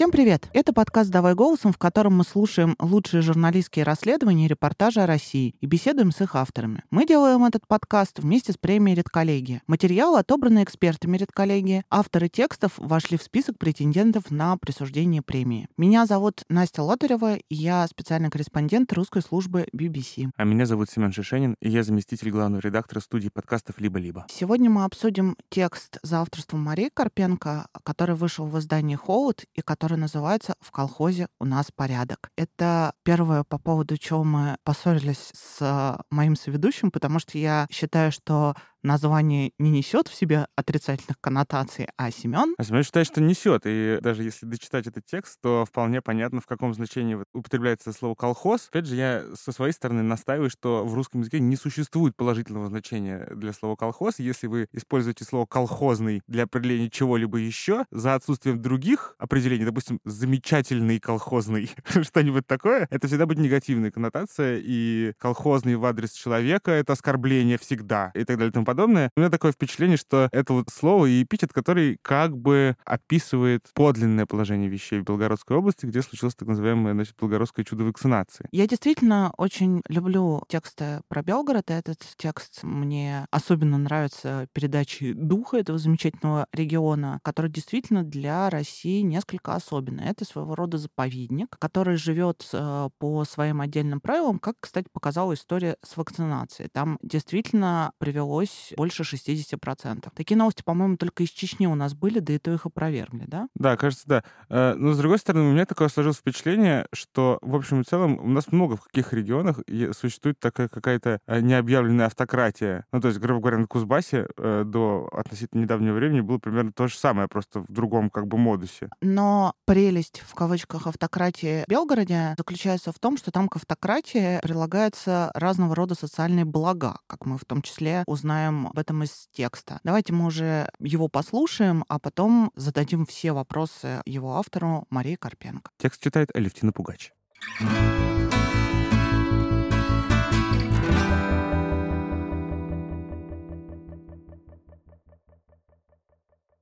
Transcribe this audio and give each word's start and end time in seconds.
Всем 0.00 0.10
привет! 0.10 0.48
Это 0.54 0.72
подкаст 0.72 1.10
«Давай 1.10 1.34
голосом», 1.34 1.74
в 1.74 1.76
котором 1.76 2.16
мы 2.16 2.24
слушаем 2.24 2.74
лучшие 2.80 3.20
журналистские 3.20 3.84
расследования 3.84 4.46
и 4.46 4.48
репортажи 4.48 4.98
о 5.02 5.06
России 5.06 5.54
и 5.60 5.66
беседуем 5.66 6.10
с 6.10 6.22
их 6.22 6.36
авторами. 6.36 6.84
Мы 6.90 7.06
делаем 7.06 7.44
этот 7.44 7.66
подкаст 7.66 8.18
вместе 8.18 8.54
с 8.54 8.56
премией 8.56 8.96
«Редколлегия». 8.96 9.60
Материалы 9.66 10.20
отобраны 10.20 10.62
экспертами 10.62 11.18
«Редколлегии». 11.18 11.84
Авторы 11.90 12.30
текстов 12.30 12.72
вошли 12.78 13.18
в 13.18 13.22
список 13.22 13.58
претендентов 13.58 14.30
на 14.30 14.56
присуждение 14.56 15.20
премии. 15.20 15.68
Меня 15.76 16.06
зовут 16.06 16.44
Настя 16.48 16.82
Лотарева, 16.82 17.36
и 17.36 17.54
я 17.54 17.86
специальный 17.86 18.30
корреспондент 18.30 18.90
русской 18.94 19.20
службы 19.20 19.66
BBC. 19.76 20.30
А 20.34 20.44
меня 20.44 20.64
зовут 20.64 20.88
Семен 20.88 21.12
Шишенин, 21.12 21.56
и 21.60 21.68
я 21.68 21.82
заместитель 21.82 22.30
главного 22.30 22.62
редактора 22.62 23.00
студии 23.00 23.28
подкастов 23.28 23.78
«Либо-либо». 23.78 24.24
Сегодня 24.30 24.70
мы 24.70 24.84
обсудим 24.84 25.36
текст 25.50 25.98
за 26.02 26.22
авторством 26.22 26.62
Марии 26.62 26.88
Карпенко, 26.88 27.66
который 27.84 28.14
вышел 28.14 28.46
в 28.46 28.58
издании 28.58 28.96
«Холод» 28.96 29.44
и 29.54 29.60
который 29.60 29.89
называется 29.96 30.54
«В 30.60 30.70
колхозе 30.70 31.28
у 31.38 31.44
нас 31.44 31.70
порядок». 31.74 32.30
Это 32.36 32.92
первое, 33.02 33.44
по 33.44 33.58
поводу 33.58 33.96
чего 33.96 34.24
мы 34.24 34.56
поссорились 34.64 35.32
с 35.34 35.98
моим 36.10 36.36
соведущим, 36.36 36.90
потому 36.90 37.18
что 37.18 37.38
я 37.38 37.66
считаю, 37.70 38.12
что 38.12 38.54
название 38.82 39.52
не 39.58 39.70
несет 39.70 40.08
в 40.08 40.14
себе 40.14 40.46
отрицательных 40.56 41.20
коннотаций, 41.20 41.88
а 41.96 42.10
Семен... 42.10 42.54
А 42.58 42.64
Семен 42.64 42.82
считает, 42.82 43.06
что 43.06 43.20
несет. 43.20 43.62
И 43.64 43.98
даже 44.00 44.22
если 44.22 44.46
дочитать 44.46 44.86
этот 44.86 45.04
текст, 45.06 45.38
то 45.40 45.64
вполне 45.66 46.00
понятно, 46.00 46.40
в 46.40 46.46
каком 46.46 46.74
значении 46.74 47.18
употребляется 47.32 47.92
слово 47.92 48.14
«колхоз». 48.14 48.68
Опять 48.68 48.86
же, 48.86 48.96
я 48.96 49.24
со 49.34 49.52
своей 49.52 49.72
стороны 49.72 50.02
настаиваю, 50.02 50.50
что 50.50 50.84
в 50.84 50.94
русском 50.94 51.20
языке 51.20 51.40
не 51.40 51.56
существует 51.56 52.16
положительного 52.16 52.68
значения 52.68 53.28
для 53.34 53.52
слова 53.52 53.76
«колхоз». 53.76 54.18
Если 54.18 54.46
вы 54.46 54.68
используете 54.72 55.24
слово 55.24 55.46
«колхозный» 55.46 56.22
для 56.26 56.44
определения 56.44 56.90
чего-либо 56.90 57.38
еще, 57.38 57.84
за 57.90 58.14
отсутствием 58.14 58.60
других 58.60 59.14
определений, 59.18 59.64
допустим, 59.64 60.00
«замечательный 60.04 60.98
колхозный», 61.00 61.70
что-нибудь 62.02 62.46
такое, 62.46 62.86
это 62.90 63.06
всегда 63.06 63.26
будет 63.26 63.38
негативная 63.38 63.90
коннотация, 63.90 64.60
и 64.62 65.12
колхозный 65.18 65.76
в 65.76 65.84
адрес 65.84 66.12
человека— 66.12 66.70
это 66.72 66.92
оскорбление 66.92 67.58
всегда, 67.58 68.10
и 68.14 68.24
так 68.24 68.36
далее 68.36 68.50
и 68.50 68.52
тому 68.52 68.66
подобное. 68.70 69.10
У 69.16 69.20
меня 69.20 69.30
такое 69.30 69.50
впечатление, 69.50 69.96
что 69.96 70.28
это 70.30 70.52
вот 70.52 70.68
слово 70.70 71.06
и 71.06 71.24
эпитет, 71.24 71.52
который 71.52 71.98
как 72.02 72.36
бы 72.36 72.76
описывает 72.84 73.66
подлинное 73.74 74.26
положение 74.26 74.68
вещей 74.68 75.00
в 75.00 75.04
Белгородской 75.04 75.56
области, 75.56 75.86
где 75.86 76.02
случилось 76.02 76.36
так 76.36 76.46
называемое, 76.46 76.94
значит, 76.94 77.16
белгородское 77.20 77.64
чудо 77.64 77.82
вакцинации. 77.82 78.46
Я 78.52 78.68
действительно 78.68 79.32
очень 79.36 79.82
люблю 79.88 80.42
тексты 80.48 81.00
про 81.08 81.22
Белгород, 81.22 81.68
и 81.70 81.74
этот 81.74 81.98
текст 82.16 82.62
мне 82.62 83.26
особенно 83.32 83.76
нравится 83.76 84.46
передачей 84.52 85.14
духа 85.14 85.56
этого 85.56 85.78
замечательного 85.78 86.46
региона, 86.52 87.18
который 87.24 87.50
действительно 87.50 88.04
для 88.04 88.50
России 88.50 89.00
несколько 89.00 89.54
особенный. 89.54 90.04
Это 90.04 90.24
своего 90.24 90.54
рода 90.54 90.78
заповедник, 90.78 91.56
который 91.58 91.96
живет 91.96 92.48
э, 92.52 92.88
по 92.98 93.24
своим 93.24 93.60
отдельным 93.60 94.00
правилам, 94.00 94.38
как, 94.38 94.54
кстати, 94.60 94.86
показала 94.92 95.34
история 95.34 95.76
с 95.84 95.96
вакцинацией. 95.96 96.68
Там 96.72 96.98
действительно 97.02 97.92
привелось 97.98 98.59
больше 98.76 99.02
60%. 99.02 100.08
Такие 100.14 100.36
новости, 100.36 100.62
по-моему, 100.62 100.96
только 100.96 101.22
из 101.22 101.30
Чечни 101.30 101.66
у 101.66 101.74
нас 101.74 101.94
были, 101.94 102.18
да 102.18 102.34
и 102.34 102.38
то 102.38 102.52
их 102.52 102.66
опровергли, 102.66 103.24
да? 103.26 103.48
Да, 103.54 103.76
кажется, 103.76 104.04
да. 104.06 104.24
Э, 104.48 104.74
но, 104.74 104.92
с 104.92 104.98
другой 104.98 105.18
стороны, 105.18 105.48
у 105.48 105.52
меня 105.52 105.66
такое 105.66 105.88
сложилось 105.88 106.18
впечатление, 106.18 106.86
что, 106.92 107.38
в 107.42 107.54
общем 107.54 107.80
и 107.80 107.84
целом, 107.84 108.18
у 108.18 108.28
нас 108.28 108.52
много 108.52 108.76
в 108.76 108.84
каких 108.84 109.12
регионах 109.12 109.60
существует 109.92 110.38
такая 110.40 110.68
какая-то 110.68 111.20
э, 111.26 111.40
необъявленная 111.40 112.06
автократия. 112.06 112.86
Ну, 112.92 113.00
то 113.00 113.08
есть, 113.08 113.20
грубо 113.20 113.40
говоря, 113.40 113.58
на 113.58 113.66
Кузбассе 113.66 114.26
э, 114.36 114.64
до 114.66 115.08
относительно 115.12 115.62
недавнего 115.62 115.94
времени 115.94 116.20
было 116.20 116.38
примерно 116.38 116.72
то 116.72 116.88
же 116.88 116.96
самое, 116.96 117.28
просто 117.28 117.60
в 117.60 117.72
другом 117.72 118.10
как 118.10 118.26
бы 118.26 118.38
модусе. 118.38 118.90
Но 119.00 119.54
прелесть, 119.66 120.22
в 120.26 120.34
кавычках, 120.34 120.86
автократии 120.86 121.64
в 121.66 121.70
Белгороде 121.70 122.34
заключается 122.36 122.92
в 122.92 122.98
том, 122.98 123.16
что 123.16 123.30
там 123.30 123.48
к 123.48 123.56
автократии 123.56 124.40
прилагаются 124.40 125.30
разного 125.34 125.74
рода 125.74 125.94
социальные 125.94 126.44
блага, 126.44 126.98
как 127.06 127.26
мы 127.26 127.38
в 127.38 127.44
том 127.44 127.62
числе 127.62 128.04
узнаем 128.06 128.49
узнаем 128.50 128.66
об 128.66 128.78
этом 128.78 129.02
из 129.02 129.28
текста. 129.32 129.80
Давайте 129.84 130.12
мы 130.12 130.26
уже 130.26 130.70
его 130.78 131.08
послушаем, 131.08 131.84
а 131.88 131.98
потом 131.98 132.50
зададим 132.54 133.06
все 133.06 133.32
вопросы 133.32 134.02
его 134.04 134.36
автору 134.36 134.86
Марии 134.90 135.16
Карпенко. 135.16 135.70
Текст 135.78 136.02
читает 136.02 136.30
Алевтина 136.34 136.72
Пугач. 136.72 137.12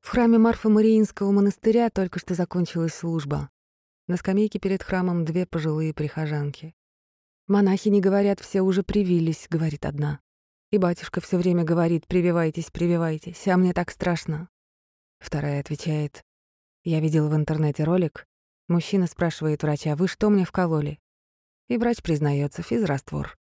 В 0.00 0.10
храме 0.10 0.38
Марфа-Мариинского 0.38 1.30
монастыря 1.32 1.90
только 1.90 2.18
что 2.18 2.34
закончилась 2.34 2.94
служба. 2.94 3.50
На 4.06 4.16
скамейке 4.16 4.58
перед 4.58 4.82
храмом 4.82 5.26
две 5.26 5.44
пожилые 5.44 5.92
прихожанки. 5.92 6.74
«Монахи 7.46 7.88
не 7.88 8.00
говорят, 8.00 8.40
все 8.40 8.62
уже 8.62 8.82
привились»,— 8.82 9.46
говорит 9.50 9.84
одна. 9.84 10.20
И 10.70 10.78
батюшка 10.78 11.20
все 11.20 11.38
время 11.38 11.64
говорит 11.64 12.06
«прививайтесь, 12.06 12.70
прививайтесь», 12.70 13.48
а 13.48 13.56
мне 13.56 13.72
так 13.72 13.90
страшно. 13.90 14.48
Вторая 15.18 15.60
отвечает 15.60 16.24
«Я 16.84 17.00
видел 17.00 17.28
в 17.28 17.34
интернете 17.34 17.84
ролик. 17.84 18.26
Мужчина 18.68 19.06
спрашивает 19.06 19.62
врача, 19.62 19.96
вы 19.96 20.08
что 20.08 20.28
мне 20.28 20.44
вкололи?» 20.44 20.98
И 21.68 21.78
врач 21.78 22.02
признается 22.02 22.62
физраствор. 22.62 23.38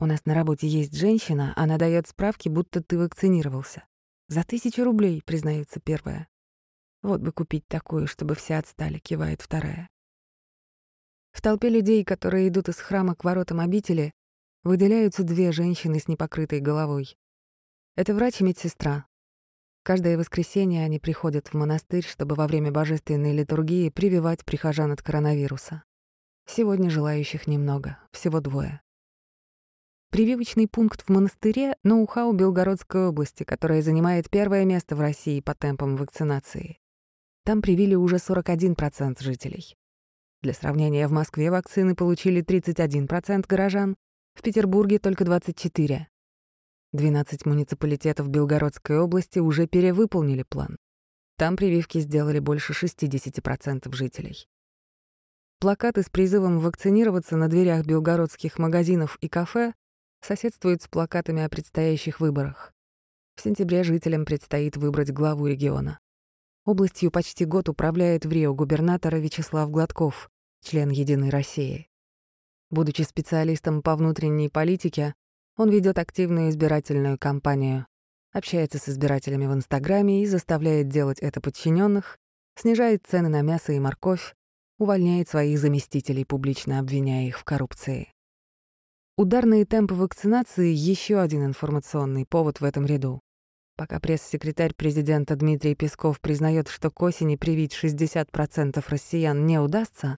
У 0.00 0.06
нас 0.06 0.24
на 0.24 0.34
работе 0.34 0.66
есть 0.66 0.96
женщина, 0.96 1.52
она 1.56 1.78
дает 1.78 2.08
справки, 2.08 2.48
будто 2.48 2.82
ты 2.82 2.98
вакцинировался. 2.98 3.86
За 4.28 4.42
тысячу 4.42 4.82
рублей, 4.82 5.22
признается 5.24 5.78
первая. 5.78 6.28
Вот 7.02 7.20
бы 7.20 7.30
купить 7.32 7.66
такую, 7.68 8.08
чтобы 8.08 8.34
все 8.34 8.56
отстали, 8.56 8.98
кивает 8.98 9.40
вторая. 9.40 9.88
В 11.30 11.40
толпе 11.40 11.68
людей, 11.68 12.04
которые 12.04 12.48
идут 12.48 12.68
из 12.68 12.76
храма 12.78 13.14
к 13.14 13.22
воротам 13.22 13.60
обители, 13.60 14.12
выделяются 14.64 15.22
две 15.22 15.52
женщины 15.52 16.00
с 16.00 16.08
непокрытой 16.08 16.60
головой. 16.60 17.16
Это 17.96 18.14
врач 18.14 18.40
и 18.40 18.44
медсестра. 18.44 19.06
Каждое 19.84 20.16
воскресенье 20.16 20.84
они 20.84 20.98
приходят 20.98 21.48
в 21.48 21.54
монастырь, 21.54 22.04
чтобы 22.04 22.34
во 22.34 22.46
время 22.46 22.72
божественной 22.72 23.32
литургии 23.32 23.90
прививать 23.90 24.44
прихожан 24.44 24.90
от 24.90 25.02
коронавируса. 25.02 25.84
Сегодня 26.46 26.88
желающих 26.90 27.46
немного, 27.46 27.98
всего 28.10 28.40
двое. 28.40 28.80
Прививочный 30.10 30.68
пункт 30.68 31.02
в 31.02 31.08
монастыре— 31.10 31.76
ноу-хау 31.82 32.32
Белгородской 32.32 33.08
области, 33.08 33.42
которая 33.42 33.82
занимает 33.82 34.30
первое 34.30 34.64
место 34.64 34.96
в 34.96 35.00
России 35.00 35.40
по 35.40 35.54
темпам 35.54 35.96
вакцинации. 35.96 36.78
Там 37.44 37.60
привили 37.60 37.94
уже 37.94 38.16
41% 38.16 39.20
жителей. 39.20 39.76
Для 40.40 40.54
сравнения, 40.54 41.08
в 41.08 41.12
Москве 41.12 41.50
вакцины 41.50 41.94
получили 41.94 42.42
31% 42.42 43.44
горожан, 43.46 43.96
в 44.34 44.42
Петербурге 44.42 44.98
только 44.98 45.24
24. 45.24 46.08
12 46.92 47.46
муниципалитетов 47.46 48.28
Белгородской 48.28 48.98
области 48.98 49.38
уже 49.38 49.66
перевыполнили 49.66 50.42
план. 50.42 50.76
Там 51.36 51.56
прививки 51.56 51.98
сделали 51.98 52.38
больше 52.38 52.72
60% 52.72 53.92
жителей. 53.94 54.46
Плакаты 55.58 56.02
с 56.02 56.10
призывом 56.10 56.60
вакцинироваться 56.60 57.36
на 57.36 57.48
дверях 57.48 57.84
белгородских 57.86 58.58
магазинов 58.58 59.18
и 59.20 59.28
кафе 59.28 59.74
соседствуют 60.20 60.82
с 60.82 60.88
плакатами 60.88 61.42
о 61.42 61.48
предстоящих 61.48 62.20
выборах. 62.20 62.72
В 63.36 63.42
сентябре 63.42 63.82
жителям 63.82 64.24
предстоит 64.24 64.76
выбрать 64.76 65.12
главу 65.12 65.46
региона. 65.46 65.98
Областью 66.64 67.10
почти 67.10 67.44
год 67.44 67.68
управляет 67.68 68.24
в 68.24 68.30
Рио 68.30 68.54
губернатора 68.54 69.16
Вячеслав 69.16 69.70
Гладков, 69.70 70.30
член 70.62 70.90
«Единой 70.90 71.30
России». 71.30 71.88
Будучи 72.74 73.02
специалистом 73.02 73.82
по 73.82 73.94
внутренней 73.94 74.48
политике, 74.48 75.14
он 75.56 75.70
ведет 75.70 75.96
активную 75.96 76.50
избирательную 76.50 77.16
кампанию, 77.20 77.86
общается 78.32 78.78
с 78.78 78.88
избирателями 78.88 79.46
в 79.46 79.54
Инстаграме 79.54 80.24
и 80.24 80.26
заставляет 80.26 80.88
делать 80.88 81.20
это 81.20 81.40
подчиненных, 81.40 82.18
снижает 82.56 83.06
цены 83.08 83.28
на 83.28 83.42
мясо 83.42 83.72
и 83.72 83.78
морковь, 83.78 84.34
увольняет 84.80 85.28
своих 85.28 85.60
заместителей, 85.60 86.24
публично 86.24 86.80
обвиняя 86.80 87.28
их 87.28 87.38
в 87.38 87.44
коррупции. 87.44 88.10
Ударные 89.16 89.66
темпы 89.66 89.94
вакцинации— 89.94 90.72
еще 90.74 91.20
один 91.20 91.44
информационный 91.44 92.26
повод 92.26 92.60
в 92.60 92.64
этом 92.64 92.86
ряду. 92.86 93.20
Пока 93.76 94.00
пресс-секретарь 94.00 94.74
президента 94.74 95.36
Дмитрий 95.36 95.76
Песков 95.76 96.20
признает, 96.20 96.66
что 96.66 96.90
к 96.90 97.00
осени 97.02 97.36
привить 97.36 97.72
60% 97.72 98.84
россиян 98.88 99.46
не 99.46 99.60
удастся, 99.60 100.16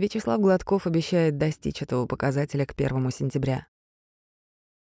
Вячеслав 0.00 0.40
Гладков 0.40 0.86
обещает 0.86 1.36
достичь 1.36 1.82
этого 1.82 2.06
показателя 2.06 2.64
к 2.64 2.72
1 2.72 3.10
сентября. 3.10 3.66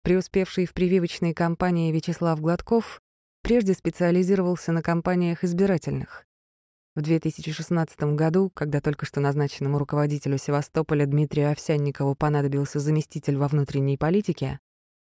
Преуспевший 0.03 0.67
в 0.67 0.75
прививочной 0.75 1.33
кампании 1.33 1.91
Вячеслав 1.91 2.39
Гладков 2.39 3.01
прежде 3.43 3.73
специализировался 3.73 4.71
на 4.73 4.83
кампаниях 4.83 5.45
избирательных. 5.45 6.27
В 6.95 7.01
2016 7.01 7.99
году, 8.17 8.51
когда 8.53 8.83
только 8.83 9.07
что 9.07 9.21
назначенному 9.21 9.79
руководителю 9.79 10.37
Севастополя 10.37 11.07
Дмитрию 11.07 11.53
Овсянникову 11.53 12.15
понадобился 12.15 12.79
заместитель 12.79 13.39
во 13.39 13.49
внутренней 13.49 13.97
политике, 13.97 14.61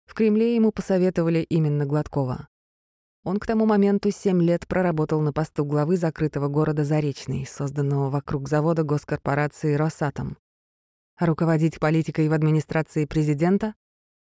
в 0.06 0.16
Кремле 0.16 0.54
ему 0.56 0.74
посоветовали 0.74 1.40
именно 1.40 1.86
Гладкова. 1.86 2.50
Он 3.24 3.38
к 3.38 3.46
тому 3.46 3.66
моменту 3.66 4.12
семь 4.12 4.42
лет 4.42 4.68
проработал 4.68 5.22
на 5.22 5.32
посту 5.32 5.64
главы 5.64 5.96
закрытого 5.96 6.50
города 6.50 6.84
Заречный, 6.84 7.46
созданного 7.46 8.10
вокруг 8.10 8.50
завода 8.50 8.84
госкорпорации 8.84 9.76
«Росатом». 9.76 10.38
А 11.16 11.26
руководить 11.26 11.80
политикой 11.80 12.28
в 12.28 12.34
администрации 12.34 13.06
президента 13.06 13.76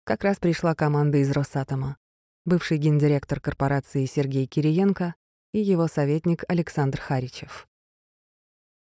как 0.04 0.24
раз 0.24 0.38
пришла 0.38 0.74
команда 0.74 1.18
из 1.18 1.30
«Росатома», 1.30 1.96
бывший 2.44 2.78
гендиректор 2.78 3.40
корпорации 3.40 4.04
Сергей 4.04 4.46
Кириенко 4.46 5.14
и 5.52 5.60
его 5.60 5.86
советник 5.86 6.44
Александр 6.48 7.00
Харичев. 7.00 7.68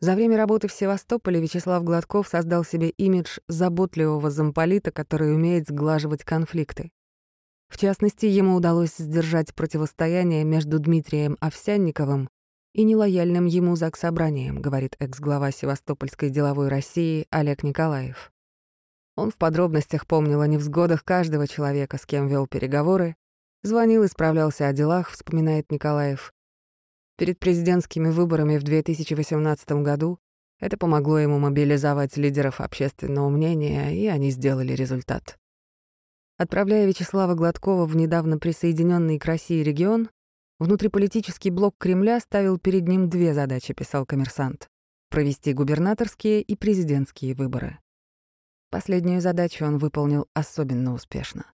За 0.01 0.15
время 0.15 0.37
работы 0.37 0.69
в 0.69 0.73
Севастополе 0.73 1.41
Вячеслав 1.41 1.83
Гладков 1.83 2.29
создал 2.29 2.63
себе 2.63 2.91
имидж 2.91 3.39
заботливого 3.49 4.31
замполита, 4.31 4.93
который 4.93 5.35
умеет 5.35 5.67
сглаживать 5.67 6.23
конфликты. 6.23 6.93
В 7.69 7.77
частности, 7.77 8.27
ему 8.27 8.57
удалось 8.57 8.97
сдержать 8.97 9.55
противостояние 9.55 10.45
между 10.45 10.79
Дмитрием 10.79 11.37
Овсянниковым 11.41 12.29
и 12.75 12.83
нелояльным 12.83 13.47
ему 13.47 13.77
заксобранием, 13.77 14.61
говорит 14.61 14.97
экс-глава 14.99 15.51
Севастопольской 15.51 16.31
деловой 16.31 16.69
России 16.69 17.27
Олег 17.31 17.63
Николаев. 17.63 18.33
Он 19.17 19.31
в 19.31 19.37
подробностях 19.37 20.07
помнил 20.07 20.41
о 20.41 20.47
невзгодах 20.47 21.05
каждого 21.05 21.49
человека, 21.49 21.99
с 21.99 22.07
кем 22.07 22.29
вел 22.29 22.47
переговоры, 22.47 23.17
звонил 23.63 24.05
и 24.05 24.09
справлялся 24.09 24.69
о 24.69 24.73
делах, 24.73 25.11
вспоминает 25.11 25.73
Николаев. 25.73 26.33
Перед 27.17 27.41
президентскими 27.41 28.11
выборами 28.11 28.59
в 28.59 28.63
2018 28.63 29.71
году 29.83 30.21
это 30.61 30.77
помогло 30.77 31.19
ему 31.19 31.39
мобилизовать 31.39 32.17
лидеров 32.17 32.61
общественного 32.61 33.29
мнения, 33.29 33.93
и 33.93 34.07
они 34.07 34.31
сделали 34.31 34.73
результат. 34.73 35.37
Отправляя 36.39 36.87
Вячеслава 36.87 37.35
Гладкова 37.35 37.85
в 37.85 37.95
недавно 37.97 38.39
присоединенный 38.39 39.19
к 39.19 39.25
России 39.25 39.61
регион, 39.61 40.09
внутриполитический 40.61 41.51
блок 41.51 41.75
Кремля 41.79 42.21
ставил 42.21 42.59
перед 42.59 42.87
ним 42.87 43.11
две 43.11 43.35
задачи, 43.35 43.75
писал 43.75 44.07
коммерсант— 44.07 44.69
провести 45.11 45.53
губернаторские 45.53 46.43
и 46.43 46.55
президентские 46.55 47.35
выборы. 47.35 47.81
Последнюю 48.71 49.21
задачу 49.21 49.65
он 49.65 49.79
выполнил 49.79 50.29
особенно 50.33 50.95
успешно. 50.95 51.45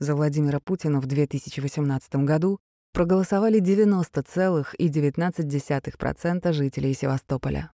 За 0.00 0.16
Владимира 0.16 0.58
Путина 0.58 1.00
в 1.00 1.06
2018 1.06 2.24
году 2.24 2.58
проголосовали 2.92 3.60
90,19% 3.60 6.52
жителей 6.52 6.92
Севастополя. 6.92 7.70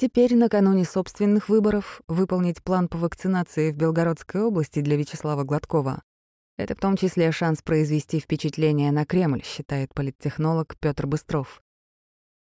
Теперь, 0.00 0.36
накануне 0.36 0.84
собственных 0.84 1.48
выборов, 1.48 2.02
выполнить 2.06 2.62
план 2.62 2.86
по 2.86 2.96
вакцинации 2.98 3.72
в 3.72 3.76
Белгородской 3.76 4.42
области 4.42 4.80
для 4.80 4.96
Вячеслава 4.96 5.42
Гладкова— 5.42 6.02
это 6.56 6.76
в 6.76 6.78
том 6.78 6.96
числе 6.96 7.32
шанс 7.32 7.62
произвести 7.62 8.20
впечатление 8.20 8.92
на 8.92 9.04
Кремль, 9.04 9.42
считает 9.42 9.92
политтехнолог 9.92 10.76
Петр 10.78 11.08
Быстров. 11.08 11.60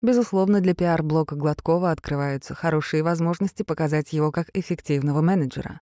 Безусловно, 0.03 0.61
для 0.61 0.75
пиар-блока 0.75 1.37
Гладкова 1.37 1.93
открываются 1.93 2.57
хорошие 2.57 3.05
возможности 3.05 3.63
показать 3.63 4.13
его 4.13 4.33
как 4.33 4.51
эффективного 4.53 5.21
менеджера. 5.21 5.81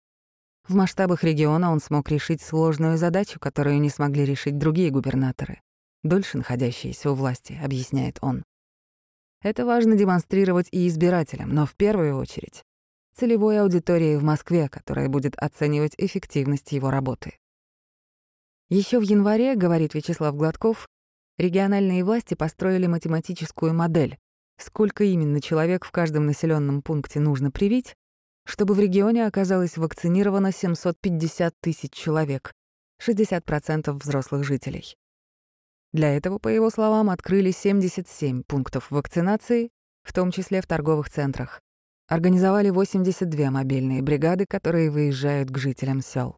В 0.68 0.74
масштабах 0.74 1.24
региона 1.24 1.72
он 1.72 1.80
смог 1.80 2.10
решить 2.10 2.42
сложную 2.42 2.98
задачу, 2.98 3.40
которую 3.40 3.80
не 3.80 3.88
смогли 3.88 4.26
решить 4.26 4.58
другие 4.58 4.90
губернаторы, 4.90 5.62
дольше 6.02 6.36
находящиеся 6.36 7.10
у 7.10 7.14
власти, 7.14 7.58
объясняет 7.64 8.18
он. 8.20 8.44
Это 9.42 9.66
важно 9.66 9.96
демонстрировать 9.96 10.68
и 10.70 10.86
избирателям, 10.86 11.50
но 11.52 11.66
в 11.66 11.74
первую 11.74 12.16
очередь 12.16 12.62
целевой 13.16 13.60
аудитории 13.60 14.16
в 14.16 14.22
Москве, 14.22 14.68
которая 14.68 15.08
будет 15.08 15.36
оценивать 15.36 15.94
эффективность 15.98 16.72
его 16.72 16.90
работы. 16.90 17.38
Еще 18.70 18.98
в 18.98 19.02
январе, 19.02 19.54
говорит 19.54 19.94
Вячеслав 19.94 20.34
Гладков, 20.34 20.88
региональные 21.38 22.04
власти 22.04 22.34
построили 22.34 22.86
математическую 22.86 23.74
модель, 23.74 24.16
сколько 24.58 25.04
именно 25.04 25.40
человек 25.40 25.84
в 25.84 25.90
каждом 25.90 26.26
населенном 26.26 26.80
пункте 26.80 27.20
нужно 27.20 27.50
привить, 27.50 27.96
чтобы 28.44 28.74
в 28.74 28.80
регионе 28.80 29.26
оказалось 29.26 29.76
вакцинировано 29.76 30.52
750 30.52 31.54
тысяч 31.60 31.92
человек, 31.92 32.52
60% 33.06 33.92
взрослых 33.92 34.44
жителей. 34.44 34.96
Для 35.92 36.16
этого, 36.16 36.38
по 36.38 36.48
его 36.48 36.70
словам, 36.70 37.10
открыли 37.10 37.50
77 37.50 38.44
пунктов 38.44 38.90
вакцинации, 38.90 39.70
в 40.02 40.12
том 40.12 40.30
числе 40.30 40.62
в 40.62 40.66
торговых 40.66 41.10
центрах. 41.10 41.60
Организовали 42.08 42.70
82 42.70 43.50
мобильные 43.50 44.02
бригады, 44.02 44.46
которые 44.46 44.90
выезжают 44.90 45.50
к 45.50 45.58
жителям 45.58 46.00
сел. 46.00 46.36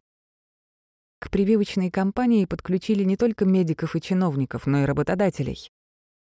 К 1.19 1.29
прививочной 1.29 1.89
кампании 1.89 2.45
подключили 2.45 3.03
не 3.03 3.17
только 3.17 3.45
медиков 3.45 3.95
и 3.95 4.01
чиновников, 4.01 4.67
но 4.67 4.83
и 4.83 4.85
работодателей. 4.85 5.71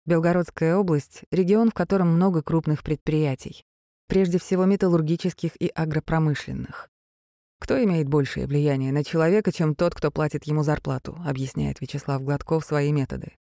Белгородская 0.05 0.75
область— 0.75 1.23
регион, 1.31 1.69
в 1.69 1.73
котором 1.73 2.09
много 2.09 2.43
крупных 2.43 2.83
предприятий, 2.83 3.63
прежде 4.07 4.37
всего 4.37 4.65
металлургических 4.65 5.55
и 5.61 5.67
агропромышленных. 5.67 6.89
Кто 7.63 7.81
имеет 7.81 8.09
большее 8.09 8.45
влияние 8.45 8.91
на 8.91 9.05
человека, 9.05 9.53
чем 9.53 9.73
тот, 9.73 9.95
кто 9.95 10.11
платит 10.11 10.43
ему 10.43 10.63
зарплату, 10.63 11.17
объясняет 11.25 11.79
Вячеслав 11.79 12.21
Гладков 12.21 12.65
свои 12.65 12.91
методы. 12.91 13.37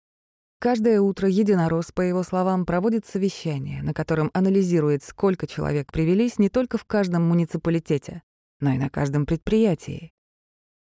Каждое 0.59 0.99
утро 0.99 1.29
единорос, 1.29 1.91
по 1.91 2.01
его 2.01 2.23
словам, 2.23 2.65
проводит 2.65 3.05
совещание, 3.05 3.83
на 3.83 3.93
котором 3.93 4.31
анализирует, 4.33 5.03
сколько 5.03 5.45
человек 5.45 5.91
привелись 5.91 6.39
не 6.39 6.49
только 6.49 6.79
в 6.79 6.85
каждом 6.85 7.27
муниципалитете, 7.27 8.23
но 8.59 8.71
и 8.71 8.79
на 8.79 8.89
каждом 8.89 9.27
предприятии. 9.27 10.11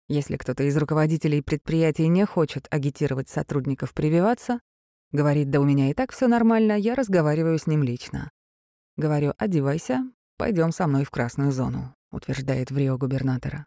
Если 0.08 0.38
кто-то 0.38 0.62
из 0.62 0.78
руководителей 0.78 1.42
предприятий 1.42 2.10
не 2.10 2.28
хочет 2.28 2.68
агитировать 2.70 3.30
сотрудников 3.30 3.96
прививаться, 3.96 4.60
говорит, 5.12 5.50
да 5.50 5.60
у 5.60 5.64
меня 5.64 5.90
и 5.90 5.96
так 5.96 6.12
все 6.12 6.28
нормально, 6.28 6.74
я 6.74 6.94
разговариваю 6.94 7.58
с 7.58 7.66
ним 7.66 7.82
лично. 7.82 8.30
Говорю, 8.96 9.34
одевайся, 9.40 10.04
пойдем 10.38 10.72
со 10.72 10.86
мной 10.86 11.04
в 11.04 11.10
красную 11.10 11.52
зону 11.52 11.96
утверждает 12.14 12.72
в 12.72 12.78
Рио 12.78 12.98
губернатора. 12.98 13.66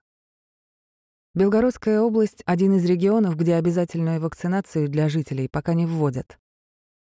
Белгородская 1.34 2.00
область— 2.00 2.42
один 2.46 2.76
из 2.76 2.84
регионов, 2.86 3.36
где 3.36 3.56
обязательную 3.56 4.20
вакцинацию 4.20 4.88
для 4.88 5.08
жителей 5.08 5.48
пока 5.48 5.74
не 5.74 5.84
вводят. 5.84 6.38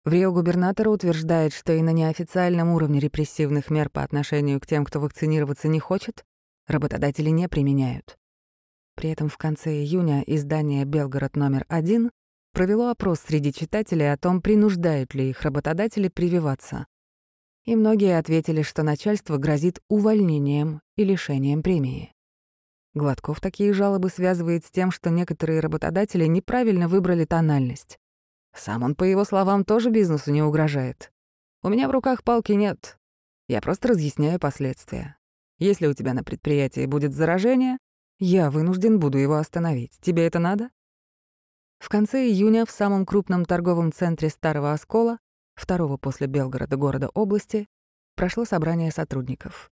В 0.04 0.12
Рио 0.12 0.32
губернатор 0.32 0.88
утверждает, 0.88 1.54
что 1.54 1.72
и 1.72 1.80
на 1.80 1.90
неофициальном 1.92 2.70
уровне 2.70 3.00
репрессивных 3.00 3.70
мер 3.70 3.88
по 3.88 4.02
отношению 4.02 4.60
к 4.60 4.66
тем, 4.66 4.84
кто 4.84 5.00
вакцинироваться 5.00 5.68
не 5.68 5.80
хочет, 5.80 6.24
работодатели 6.66 7.30
не 7.30 7.48
применяют. 7.48 8.18
При 8.94 9.10
этом 9.10 9.28
в 9.28 9.38
конце 9.38 9.70
июня 9.70 10.22
издание 10.26 10.84
«Белгород 10.84 11.36
номер 11.36 11.64
один» 11.68 12.10
провело 12.52 12.90
опрос 12.90 13.20
среди 13.20 13.52
читателей 13.52 14.12
о 14.12 14.16
том, 14.16 14.42
принуждают 14.42 15.14
ли 15.14 15.30
их 15.30 15.42
работодатели 15.42 16.08
прививаться 16.08 16.86
и 17.66 17.76
многие 17.76 18.16
ответили, 18.16 18.62
что 18.62 18.82
начальство 18.82 19.36
грозит 19.36 19.80
увольнением 19.88 20.80
и 20.96 21.04
лишением 21.04 21.62
премии. 21.62 22.12
Гладков 22.94 23.40
такие 23.40 23.74
жалобы 23.74 24.08
связывает 24.08 24.64
с 24.64 24.70
тем, 24.70 24.90
что 24.90 25.10
некоторые 25.10 25.60
работодатели 25.60 26.24
неправильно 26.24 26.88
выбрали 26.88 27.26
тональность. 27.26 27.98
Сам 28.54 28.84
он, 28.84 28.94
по 28.94 29.04
его 29.04 29.24
словам, 29.24 29.64
тоже 29.64 29.90
бизнесу 29.90 30.32
не 30.32 30.42
угрожает. 30.42 31.12
«У 31.62 31.68
меня 31.68 31.88
в 31.88 31.90
руках 31.90 32.24
палки 32.24 32.52
нет. 32.52 32.98
Я 33.48 33.60
просто 33.60 33.88
разъясняю 33.88 34.40
последствия. 34.40 35.18
Если 35.58 35.86
у 35.86 35.92
тебя 35.92 36.14
на 36.14 36.24
предприятии 36.24 36.86
будет 36.86 37.12
заражение, 37.12 37.76
я 38.18 38.50
вынужден 38.50 38.98
буду 38.98 39.18
его 39.18 39.34
остановить. 39.34 39.92
Тебе 40.00 40.26
это 40.26 40.38
надо?» 40.38 40.70
В 41.78 41.90
конце 41.90 42.26
июня 42.26 42.64
в 42.64 42.70
самом 42.70 43.04
крупном 43.04 43.44
торговом 43.44 43.92
центре 43.92 44.30
Старого 44.30 44.72
Оскола 44.72 45.18
второго 45.56 45.96
после 45.96 46.26
Белгорода 46.26 46.76
города 46.76 47.08
области, 47.14 47.66
прошло 48.14 48.44
собрание 48.44 48.92
сотрудников. 48.92 49.70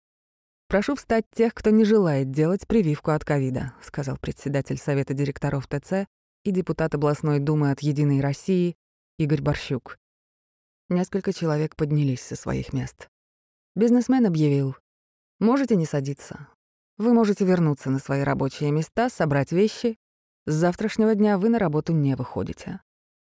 «Прошу 0.68 0.96
встать 0.96 1.24
тех, 1.32 1.54
кто 1.54 1.70
не 1.70 1.84
желает 1.84 2.32
делать 2.32 2.66
прививку 2.66 3.12
от 3.12 3.24
ковида», 3.24 3.74
сказал 3.82 4.16
председатель 4.16 4.78
Совета 4.78 5.14
директоров 5.14 5.68
ТЦ 5.68 6.08
и 6.42 6.50
депутат 6.50 6.94
областной 6.94 7.38
думы 7.38 7.70
от 7.70 7.80
«Единой 7.80 8.20
России» 8.20 8.76
Игорь 9.18 9.42
Борщук. 9.42 9.96
Несколько 10.88 11.32
человек 11.32 11.76
поднялись 11.76 12.20
со 12.20 12.36
своих 12.36 12.72
мест. 12.72 13.08
Бизнесмен 13.74 14.26
объявил, 14.26 14.76
«Можете 15.38 15.76
не 15.76 15.86
садиться. 15.86 16.48
Вы 16.98 17.12
можете 17.12 17.44
вернуться 17.44 17.90
на 17.90 17.98
свои 17.98 18.22
рабочие 18.22 18.70
места, 18.72 19.08
собрать 19.08 19.52
вещи. 19.52 19.98
С 20.46 20.54
завтрашнего 20.54 21.14
дня 21.14 21.38
вы 21.38 21.48
на 21.48 21.58
работу 21.58 21.92
не 21.92 22.14
выходите. 22.14 22.80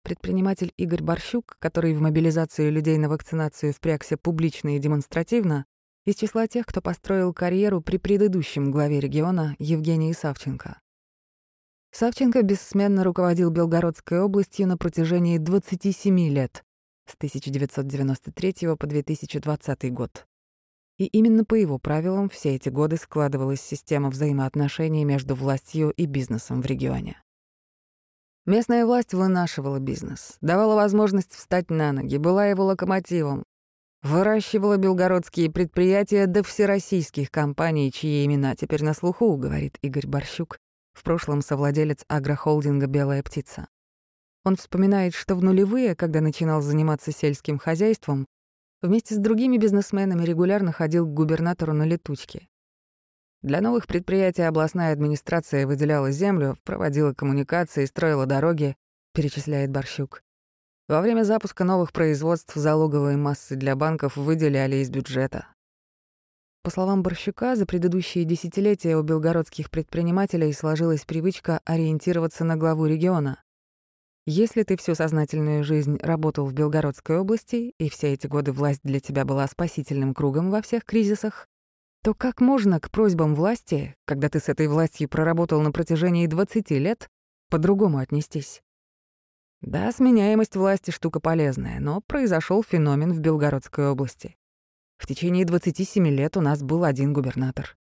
Предприниматель 0.08 0.72
Игорь 0.78 1.02
Борщук, 1.02 1.58
который 1.58 1.92
в 1.92 2.00
мобилизацию 2.00 2.72
людей 2.72 2.96
на 2.96 3.10
вакцинацию 3.10 3.74
впрягся 3.74 4.16
публично 4.16 4.74
и 4.74 4.78
демонстративно, 4.78 5.66
из 6.06 6.14
числа 6.14 6.46
тех, 6.46 6.64
кто 6.64 6.80
построил 6.80 7.34
карьеру 7.34 7.82
при 7.82 7.98
предыдущем 7.98 8.70
главе 8.70 9.00
региона 9.00 9.54
Евгении 9.58 10.14
Савченко. 10.14 10.80
Савченко 11.90 12.40
бессменно 12.40 13.04
руководил 13.04 13.50
Белгородской 13.50 14.22
областью 14.22 14.66
на 14.66 14.78
протяжении 14.78 15.36
27 15.36 16.18
лет, 16.30 16.64
с 17.04 17.14
1993 17.16 18.76
по 18.78 18.86
2020 18.86 19.92
год. 19.92 20.26
И 20.96 21.04
именно 21.04 21.44
по 21.44 21.54
его 21.54 21.78
правилам 21.78 22.30
все 22.30 22.54
эти 22.54 22.70
годы 22.70 22.96
складывалась 22.96 23.60
система 23.60 24.08
взаимоотношений 24.08 25.04
между 25.04 25.34
властью 25.34 25.90
и 25.90 26.06
бизнесом 26.06 26.62
в 26.62 26.64
регионе. 26.64 27.22
Местная 28.48 28.86
власть 28.86 29.12
вынашивала 29.12 29.78
бизнес, 29.78 30.38
давала 30.40 30.74
возможность 30.74 31.34
встать 31.34 31.68
на 31.68 31.92
ноги, 31.92 32.16
была 32.16 32.46
его 32.46 32.64
локомотивом, 32.64 33.44
выращивала 34.02 34.78
белгородские 34.78 35.50
предприятия 35.50 36.26
до 36.26 36.42
всероссийских 36.42 37.30
компаний, 37.30 37.92
чьи 37.92 38.24
имена 38.24 38.56
теперь 38.56 38.82
на 38.82 38.94
слуху, 38.94 39.36
говорит 39.36 39.76
Игорь 39.82 40.06
Борщук, 40.06 40.56
в 40.94 41.02
прошлом 41.02 41.42
совладелец 41.42 42.06
агрохолдинга 42.08 42.86
«Белая 42.86 43.22
птица». 43.22 43.68
Он 44.46 44.56
вспоминает, 44.56 45.12
что 45.12 45.34
в 45.34 45.44
нулевые, 45.44 45.94
когда 45.94 46.22
начинал 46.22 46.62
заниматься 46.62 47.12
сельским 47.12 47.58
хозяйством, 47.58 48.24
вместе 48.80 49.14
с 49.14 49.18
другими 49.18 49.58
бизнесменами 49.58 50.24
регулярно 50.24 50.72
ходил 50.72 51.04
к 51.04 51.12
губернатору 51.12 51.74
на 51.74 51.82
летучки. 51.82 52.48
Для 53.42 53.60
новых 53.60 53.86
предприятий 53.86 54.42
областная 54.42 54.92
администрация 54.92 55.66
выделяла 55.66 56.10
землю, 56.10 56.56
проводила 56.64 57.14
коммуникации, 57.14 57.84
строила 57.84 58.26
дороги, 58.26 58.76
перечисляет 59.14 59.70
Борщук. 59.70 60.22
Во 60.88 61.00
время 61.00 61.22
запуска 61.22 61.62
новых 61.62 61.92
производств 61.92 62.54
залоговые 62.56 63.16
массы 63.16 63.54
для 63.54 63.76
банков 63.76 64.16
выделяли 64.16 64.76
из 64.76 64.90
бюджета. 64.90 65.46
По 66.64 66.70
словам 66.70 67.02
Борщука, 67.02 67.54
за 67.54 67.64
предыдущие 67.64 68.24
десятилетия 68.24 68.96
у 68.96 69.02
белгородских 69.02 69.70
предпринимателей 69.70 70.52
сложилась 70.52 71.04
привычка 71.04 71.60
ориентироваться 71.64 72.44
на 72.44 72.56
главу 72.56 72.86
региона. 72.86 73.40
Если 74.26 74.64
ты 74.64 74.76
всю 74.76 74.94
сознательную 74.94 75.62
жизнь 75.62 75.98
работал 76.02 76.44
в 76.44 76.52
Белгородской 76.52 77.18
области, 77.18 77.72
и 77.78 77.88
все 77.88 78.12
эти 78.12 78.26
годы 78.26 78.52
власть 78.52 78.80
для 78.82 78.98
тебя 79.00 79.24
была 79.24 79.46
спасительным 79.46 80.12
кругом 80.12 80.50
во 80.50 80.60
всех 80.60 80.84
кризисах, 80.84 81.46
то 82.02 82.14
как 82.14 82.40
можно 82.40 82.80
к 82.80 82.90
просьбам 82.90 83.34
власти, 83.34 83.96
когда 84.04 84.28
ты 84.28 84.40
с 84.40 84.48
этой 84.48 84.68
властью 84.68 85.08
проработал 85.08 85.60
на 85.60 85.72
протяжении 85.72 86.26
20 86.26 86.70
лет, 86.72 87.08
по-другому 87.50 87.98
отнестись? 87.98 88.62
Да, 89.60 89.90
сменяемость 89.90 90.54
власти— 90.54 90.90
штука 90.92 91.18
полезная, 91.20 91.80
но 91.80 92.00
произошел 92.00 92.62
феномен 92.62 93.12
в 93.12 93.18
Белгородской 93.18 93.88
области. 93.88 94.36
В 94.98 95.06
течение 95.06 95.44
27 95.44 96.06
лет 96.08 96.36
у 96.36 96.40
нас 96.40 96.62
был 96.62 96.84
один 96.84 97.12
губернатор. 97.12 97.76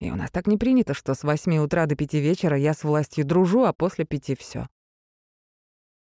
И 0.00 0.10
у 0.10 0.16
нас 0.16 0.30
так 0.30 0.46
не 0.46 0.58
принято, 0.58 0.92
что 0.92 1.14
с 1.14 1.22
8 1.22 1.56
утра 1.58 1.86
до 1.86 1.96
5 1.96 2.14
вечера 2.14 2.58
я 2.58 2.74
с 2.74 2.84
властью 2.84 3.24
дружу, 3.24 3.64
а 3.64 3.72
после 3.72 4.04
5 4.04 4.38
все. 4.38 4.68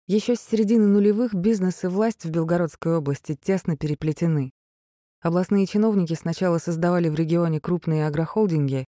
Еще 0.05 0.35
с 0.35 0.41
середины 0.41 0.87
нулевых 0.87 1.33
бизнес 1.33 1.83
и 1.83 1.87
власть 1.87 2.23
в 2.23 2.29
Белгородской 2.29 2.97
области 2.97 3.35
тесно 3.35 3.75
переплетены. 3.75 4.51
Областные 5.21 5.65
чиновники 5.65 6.13
сначала 6.13 6.59
создавали 6.59 7.09
в 7.09 7.15
регионе 7.15 7.59
крупные 7.59 8.05
агрохолдинги, 8.05 8.85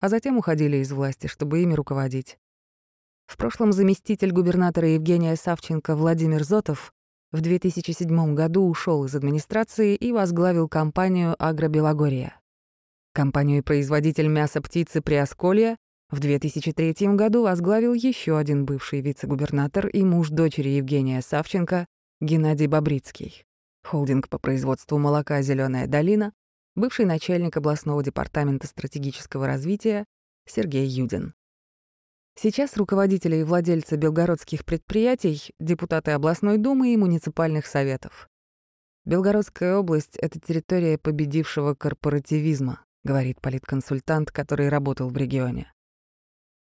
а 0.00 0.08
затем 0.08 0.38
уходили 0.38 0.78
из 0.78 0.90
власти, 0.92 1.26
чтобы 1.26 1.62
ими 1.62 1.74
руководить. 1.74 2.38
В 3.26 3.36
прошлом 3.36 3.72
заместитель 3.72 4.32
губернатора 4.32 4.88
Евгения 4.88 5.36
Савченко 5.36 5.94
Владимир 5.94 6.44
Зотов 6.44 6.92
в 7.30 7.42
2007 7.42 8.34
году 8.34 8.66
ушел 8.66 9.04
из 9.04 9.14
администрации 9.14 9.94
и 9.94 10.12
возглавил 10.12 10.66
компанию 10.68 11.36
«Агробелогория». 11.38 12.40
Компанию-производитель 13.12 14.28
мяса 14.28 14.62
птицы 14.62 15.02
Приосколья 15.02 15.76
в 16.08 16.20
2003 16.20 16.94
году 17.16 17.42
возглавил 17.42 17.92
еще 17.92 18.38
один 18.38 18.64
бывший 18.64 19.02
вице-губернатор 19.02 19.88
и 19.88 20.02
муж 20.02 20.30
дочери 20.30 20.70
Евгения 20.70 21.20
Савченко 21.20 21.84
Геннадий 22.20 22.66
Бобрицкий 22.66 23.44
холдинг 23.82 24.28
по 24.28 24.38
производству 24.38 24.98
молока 24.98 25.42
«Зеленая 25.42 25.86
долина», 25.86 26.32
бывший 26.74 27.04
начальник 27.04 27.56
областного 27.56 28.02
департамента 28.02 28.66
стратегического 28.66 29.46
развития 29.46 30.04
Сергей 30.46 30.86
Юдин. 30.86 31.34
Сейчас 32.40 32.76
руководители 32.76 33.36
и 33.36 33.42
владельцы 33.42 33.96
белгородских 33.96 34.64
предприятий— 34.64 35.50
депутаты 35.58 36.12
областной 36.12 36.56
думы 36.56 36.94
и 36.94 36.96
муниципальных 36.96 37.66
советов. 37.66 38.28
Белгородская 39.04 39.76
область— 39.76 40.16
это 40.18 40.38
территория 40.38 40.98
победившего 40.98 41.74
корпоративизма, 41.74 42.84
говорит 43.02 43.40
политконсультант, 43.40 44.30
который 44.30 44.68
работал 44.68 45.08
в 45.08 45.16
регионе. 45.16 45.72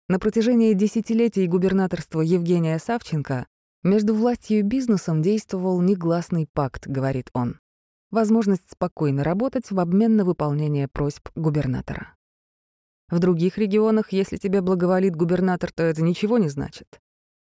На 0.08 0.18
протяжении 0.18 0.72
десятилетий 0.72 1.46
губернаторства 1.46 2.20
Евгения 2.20 2.78
Савченко 2.80 3.46
между 3.82 4.14
властью 4.14 4.58
и 4.58 4.62
бизнесом 4.62 5.22
действовал 5.22 5.80
негласный 5.80 6.46
пакт, 6.52 6.86
говорит 6.86 7.30
он. 7.32 7.60
Возможность 8.10 8.70
спокойно 8.70 9.24
работать 9.24 9.70
в 9.70 9.80
обмен 9.80 10.16
на 10.16 10.24
выполнение 10.24 10.88
просьб 10.88 11.28
губернатора. 11.34 12.14
В 13.08 13.18
других 13.18 13.58
регионах, 13.58 14.12
если 14.12 14.36
тебе 14.36 14.60
благоволит 14.60 15.16
губернатор, 15.16 15.72
то 15.72 15.82
это 15.82 16.02
ничего 16.02 16.38
не 16.38 16.48
значит. 16.48 17.00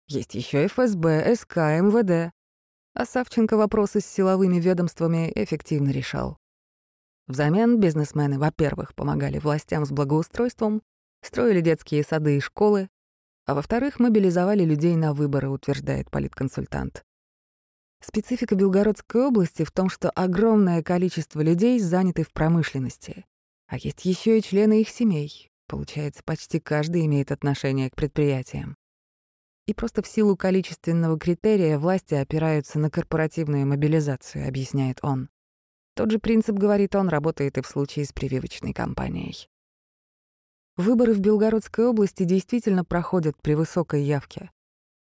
Есть 0.09 0.35
еще 0.35 0.67
ФСБ, 0.67 1.35
СК, 1.35 1.57
МВД. 1.57 2.33
А 2.95 3.05
Савченко 3.05 3.57
вопросы 3.57 4.01
с 4.01 4.07
силовыми 4.07 4.59
ведомствами 4.59 5.33
эффективно 5.35 5.91
решал. 5.91 6.39
Взамен 7.27 7.81
бизнесмены, 7.81 8.39
во-первых, 8.39 8.95
помогали 8.95 9.39
властям 9.39 9.85
с 9.85 9.91
благоустройством, 9.91 10.83
строили 11.23 11.61
детские 11.61 12.05
сады 12.05 12.37
и 12.37 12.41
школы, 12.41 12.89
а 13.47 13.55
во-вторых, 13.55 14.01
мобилизовали 14.01 14.65
людей 14.65 14.97
на 14.97 15.15
выборы, 15.15 15.49
утверждает 15.49 16.11
политконсультант. 16.11 17.05
Специфика 18.05 18.55
Белгородской 18.55 19.27
области 19.27 19.65
в 19.65 19.71
том, 19.71 19.89
что 19.89 20.11
огромное 20.11 20.83
количество 20.83 21.41
людей 21.41 21.79
заняты 21.79 22.25
в 22.25 22.33
промышленности, 22.33 23.25
а 23.69 23.79
есть 23.79 24.05
еще 24.05 24.39
и 24.39 24.43
члены 24.43 24.81
их 24.81 24.89
семей. 24.89 25.49
Получается, 25.69 26.23
почти 26.25 26.61
каждый 26.61 27.07
имеет 27.07 27.33
отношение 27.33 27.91
к 27.91 27.97
предприятиям. 27.97 28.77
И 29.67 29.75
просто 29.75 30.03
в 30.03 30.07
силу 30.07 30.37
количественного 30.37 31.19
критерия 31.19 31.79
власти 31.79 32.15
опираются 32.15 32.79
на 32.79 32.89
корпоративную 32.89 33.67
мобилизацию, 33.67 34.47
объясняет 34.47 34.99
он. 35.03 35.29
Тот 35.95 36.13
же 36.13 36.21
принцип, 36.21 36.57
говорит 36.57 36.95
он, 36.95 37.09
работает 37.09 37.59
и 37.59 37.63
в 37.63 37.67
случае 37.67 38.05
с 38.05 38.13
прививочной 38.13 38.73
кампанией. 38.73 39.49
Выборы 40.77 41.15
в 41.15 41.21
Белгородской 41.21 41.87
области 41.87 42.25
действительно 42.25 42.85
проходят 42.85 43.35
при 43.41 43.55
высокой 43.55 44.03
явке. 44.03 44.51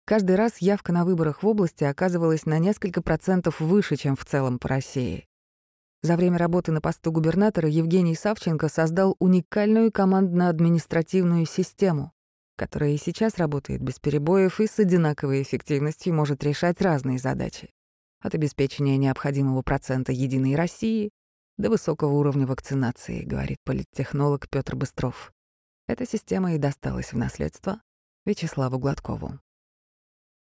Каждый 0.06 0.36
раз 0.36 0.58
явка 0.58 0.90
на 0.90 1.04
выборах 1.04 1.42
в 1.42 1.46
области 1.46 1.84
оказывалась 1.84 2.46
на 2.46 2.58
несколько 2.58 3.02
процентов 3.02 3.60
выше, 3.60 3.96
чем 3.96 4.16
в 4.16 4.24
целом 4.24 4.58
по 4.58 4.68
России. 4.68 5.26
За 6.02 6.16
время 6.16 6.38
работы 6.38 6.72
на 6.72 6.80
посту 6.80 7.12
губернатора 7.12 7.68
Евгений 7.68 8.14
Савченко 8.14 8.68
создал 8.68 9.16
уникальную 9.18 9.92
командно-административную 9.92 11.44
систему, 11.44 12.12
которая 12.56 12.92
и 12.92 12.96
сейчас 12.96 13.36
работает 13.36 13.82
без 13.82 13.98
перебоев 13.98 14.60
и 14.60 14.66
с 14.66 14.78
одинаковой 14.78 15.42
эффективностью 15.42 16.14
может 16.14 16.42
решать 16.42 16.80
разные 16.80 17.18
задачи. 17.18 17.70
От 18.22 18.34
обеспечения 18.34 18.96
необходимого 18.96 19.60
процента 19.60 20.12
«Единой 20.12 20.54
России» 20.54 21.10
до 21.58 21.68
высокого 21.68 22.12
уровня 22.12 22.46
вакцинации, 22.46 23.24
говорит 23.24 23.58
политтехнолог 23.64 24.48
Петр 24.48 24.74
Быстров. 24.74 25.32
Эта 25.88 26.04
система 26.04 26.54
и 26.54 26.58
досталась 26.58 27.12
в 27.12 27.16
наследство 27.16 27.80
Вячеславу 28.24 28.78
Гладкову. 28.78 29.38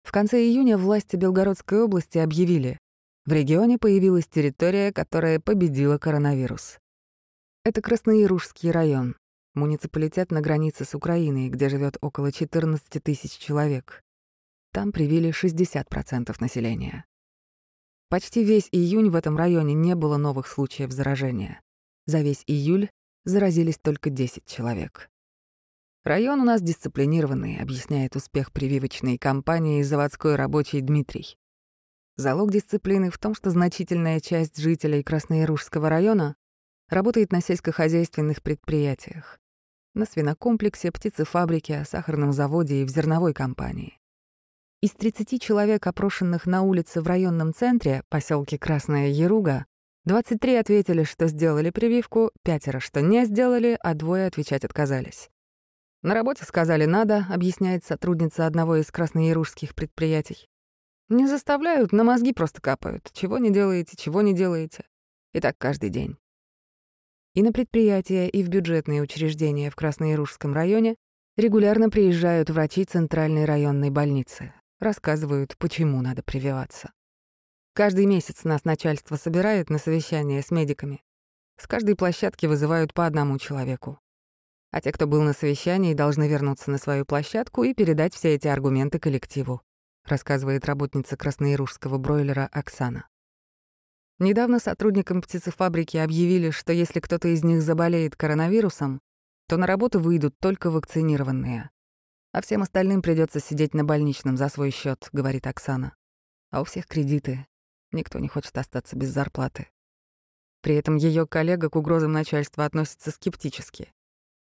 В 0.03 0.11
конце 0.11 0.39
июня 0.43 0.77
власти 0.77 1.15
Белгородской 1.15 1.83
области 1.83 2.19
объявили, 2.19 2.79
в 3.27 3.33
регионе 3.33 3.79
появилась 3.79 4.27
территория, 4.27 4.93
которая 4.93 5.39
победила 5.39 5.99
коронавирус. 5.99 6.79
Это 7.65 7.81
Краснояружский 7.81 8.73
район, 8.73 9.17
муниципалитет 9.55 10.33
на 10.33 10.41
границе 10.41 10.85
с 10.85 10.97
Украиной, 10.97 11.49
где 11.49 11.69
живет 11.69 11.97
около 12.01 12.33
14 12.33 13.01
тысяч 13.01 13.39
человек. 13.39 14.03
Там 14.73 14.91
привили 14.91 15.31
60% 15.31 16.35
населения. 16.41 17.05
Почти 18.09 18.43
весь 18.43 18.69
июнь 18.73 19.11
в 19.11 19.15
этом 19.15 19.37
районе 19.37 19.75
не 19.75 19.95
было 19.95 20.17
новых 20.17 20.49
случаев 20.49 20.91
заражения. 20.91 21.61
За 22.07 22.21
весь 22.21 22.43
июль 22.49 22.91
заразились 23.25 23.79
только 23.79 24.11
10 24.11 24.45
человек. 24.47 25.09
Район 26.03 26.41
у 26.41 26.45
нас 26.45 26.63
дисциплинированный, 26.63 27.61
объясняет 27.61 28.17
успех 28.17 28.53
прививочной 28.53 29.19
кампании 29.19 29.83
заводской 29.83 30.35
рабочий 30.35 30.81
Дмитрий. 30.81 31.37
Залог 32.17 32.51
дисциплины 32.51 33.11
в 33.11 33.19
том, 33.19 33.35
что 33.35 33.51
значительная 33.51 34.19
часть 34.21 34.57
жителей 34.57 35.03
Краснояружского 35.03 35.91
района 35.91 36.37
работает 36.89 37.33
на 37.33 37.43
сельскохозяйственных 37.43 38.43
предприятиях. 38.43 39.39
На 39.93 40.07
свинокомплексе, 40.07 40.91
птицефабрике, 40.91 41.85
сахарном 41.85 42.33
заводе 42.33 42.81
и 42.81 42.85
в 42.85 42.89
зерновой 42.89 43.35
компании. 43.35 43.99
Из 44.81 44.93
30 44.93 45.43
человек, 45.43 45.87
опрошенных 45.87 46.47
на 46.47 46.63
улице 46.63 47.03
в 47.03 47.07
районном 47.07 47.53
центре, 47.53 48.05
поселке 48.09 48.59
Красная 48.59 49.09
Яруга, 49.09 49.67
23 50.07 50.57
ответили, 50.57 51.05
что 51.05 51.27
сделали 51.27 51.69
прививку, 51.69 52.31
пятеро, 52.43 52.81
что 52.81 53.03
не 53.03 53.27
сделали, 53.27 53.77
а 53.83 53.93
двое 53.93 54.27
отвечать 54.27 54.65
отказались. 54.65 55.29
На 56.03 56.15
работе 56.15 56.45
сказали 56.45 56.87
«надо», 56.87 57.27
объясняет 57.29 57.85
сотрудница 57.85 58.47
одного 58.47 58.77
из 58.77 58.91
краснояружских 58.91 59.75
предприятий. 59.75 60.49
Не 61.11 61.27
заставляют, 61.27 61.93
на 61.93 62.05
мозги 62.05 62.33
просто 62.33 62.63
капают. 62.63 63.11
Чего 63.13 63.39
не 63.39 63.51
делаете, 63.51 63.97
чего 63.97 64.23
не 64.23 64.33
делаете. 64.33 64.85
И 65.35 65.41
так 65.41 65.59
каждый 65.59 65.91
день. 65.91 66.17
И 67.35 67.43
на 67.43 67.53
предприятия, 67.53 68.29
и 68.29 68.43
в 68.43 68.49
бюджетные 68.49 69.03
учреждения 69.03 69.71
в 69.71 69.77
Краснояружском 69.77 70.55
районе 70.55 70.97
регулярно 71.37 71.91
приезжают 71.91 72.49
врачи 72.49 72.85
Центральной 72.85 73.45
районной 73.45 73.91
больницы. 73.91 74.55
Рассказывают, 74.79 75.57
почему 75.59 76.01
надо 76.01 76.23
прививаться. 76.23 76.93
Каждый 77.75 78.07
месяц 78.07 78.45
нас 78.45 78.65
начальство 78.65 79.17
собирает 79.17 79.69
на 79.69 79.79
совещание 79.79 80.43
с 80.43 80.51
медиками. 80.51 81.03
С 81.59 81.67
каждой 81.67 81.95
площадки 81.95 82.47
вызывают 82.47 82.95
по 82.95 83.05
одному 83.05 83.39
человеку. 83.39 84.01
А 84.71 84.81
те, 84.81 84.93
кто 84.93 85.07
был 85.07 85.23
на 85.23 85.33
совещании, 85.33 85.95
должны 85.95 86.29
вернуться 86.29 86.71
на 86.71 86.79
свою 86.79 87.05
площадку 87.05 87.65
и 87.65 87.75
передать 87.75 88.15
все 88.15 88.35
эти 88.35 88.47
аргументы 88.47 88.99
коллективу, 88.99 89.63
рассказывает 90.05 90.65
работница 90.65 91.17
краснояружского 91.17 91.99
бройлера 91.99 92.49
Оксана. 92.53 93.07
Недавно 94.21 94.59
сотрудникам 94.59 95.23
птицефабрики 95.23 95.97
объявили, 95.97 96.51
что 96.51 96.73
если 96.73 97.01
кто-то 97.01 97.29
из 97.29 97.43
них 97.43 97.63
заболеет 97.63 98.17
коронавирусом, 98.17 99.01
то 99.49 99.57
на 99.57 99.67
работу 99.67 99.99
выйдут 99.99 100.39
только 100.39 100.71
вакцинированные. 100.71 101.71
А 102.33 102.43
всем 102.43 102.63
остальным 102.63 103.03
придется 103.03 103.41
сидеть 103.41 103.75
на 103.75 103.83
больничном 103.83 104.37
за 104.37 104.49
свой 104.49 104.71
счет, 104.71 105.09
говорит 105.13 105.47
Оксана. 105.47 105.97
А 106.51 106.61
у 106.61 106.65
всех 106.65 106.87
кредиты. 106.87 107.47
Никто 107.93 108.19
не 108.19 108.29
хочет 108.29 108.57
остаться 108.57 108.95
без 108.95 109.09
зарплаты. 109.09 109.69
При 110.61 110.75
этом 110.75 110.97
ее 110.97 111.27
коллега 111.27 111.71
к 111.71 111.77
угрозам 111.77 112.13
начальства 112.13 112.65
относится 112.67 113.11
скептически. 113.11 113.93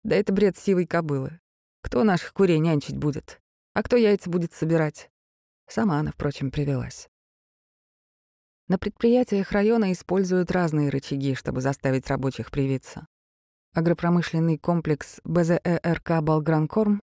Да 0.04 0.16
это 0.16 0.32
бред 0.32 0.56
сивой 0.58 0.86
кобылы. 0.86 1.40
Кто 1.82 2.04
наших 2.04 2.32
курей 2.34 2.58
нянчить 2.58 2.96
будет? 2.96 3.40
А 3.72 3.82
кто 3.82 3.96
яйца 3.96 4.30
будет 4.30 4.52
собирать? 4.52 5.10
Сама 5.66 5.98
она, 5.98 6.12
впрочем, 6.12 6.50
привелась. 6.50 7.08
На 8.68 8.78
предприятиях 8.78 9.52
района 9.52 9.92
используют 9.92 10.50
разные 10.50 10.90
рычаги, 10.90 11.34
чтобы 11.34 11.60
заставить 11.60 12.06
рабочих 12.08 12.50
привиться. 12.50 13.06
Агропромышленный 13.74 14.58
комплекс 14.58 15.20
БЗЭРК 15.24 16.22
«Болгранкорм» 16.22 17.00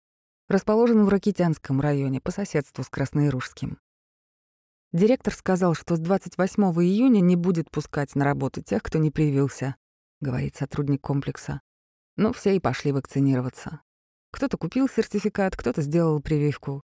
расположен 0.49 1.05
в 1.05 1.09
Ракитянском 1.09 1.79
районе 1.79 2.19
по 2.19 2.31
соседству 2.31 2.83
с 2.83 2.89
Красноиружским. 2.89 3.79
Директор 4.91 5.33
сказал, 5.33 5.75
что 5.75 5.95
с 5.95 5.99
28 5.99 6.63
июня 6.83 7.19
не 7.19 7.35
будет 7.35 7.69
пускать 7.69 8.15
на 8.15 8.25
работу 8.25 8.61
тех, 8.61 8.81
кто 8.81 8.97
не 8.97 9.11
привился, 9.11 9.75
говорит 10.19 10.55
сотрудник 10.55 11.01
комплекса. 11.01 11.61
Ну, 12.17 12.33
все 12.33 12.55
и 12.55 12.59
пошли 12.59 12.91
вакцинироваться. 12.91 13.81
Кто-то 14.31 14.57
купил 14.57 14.89
сертификат, 14.89 15.55
кто-то 15.55 15.81
сделал 15.81 16.19
прививку. 16.19 16.81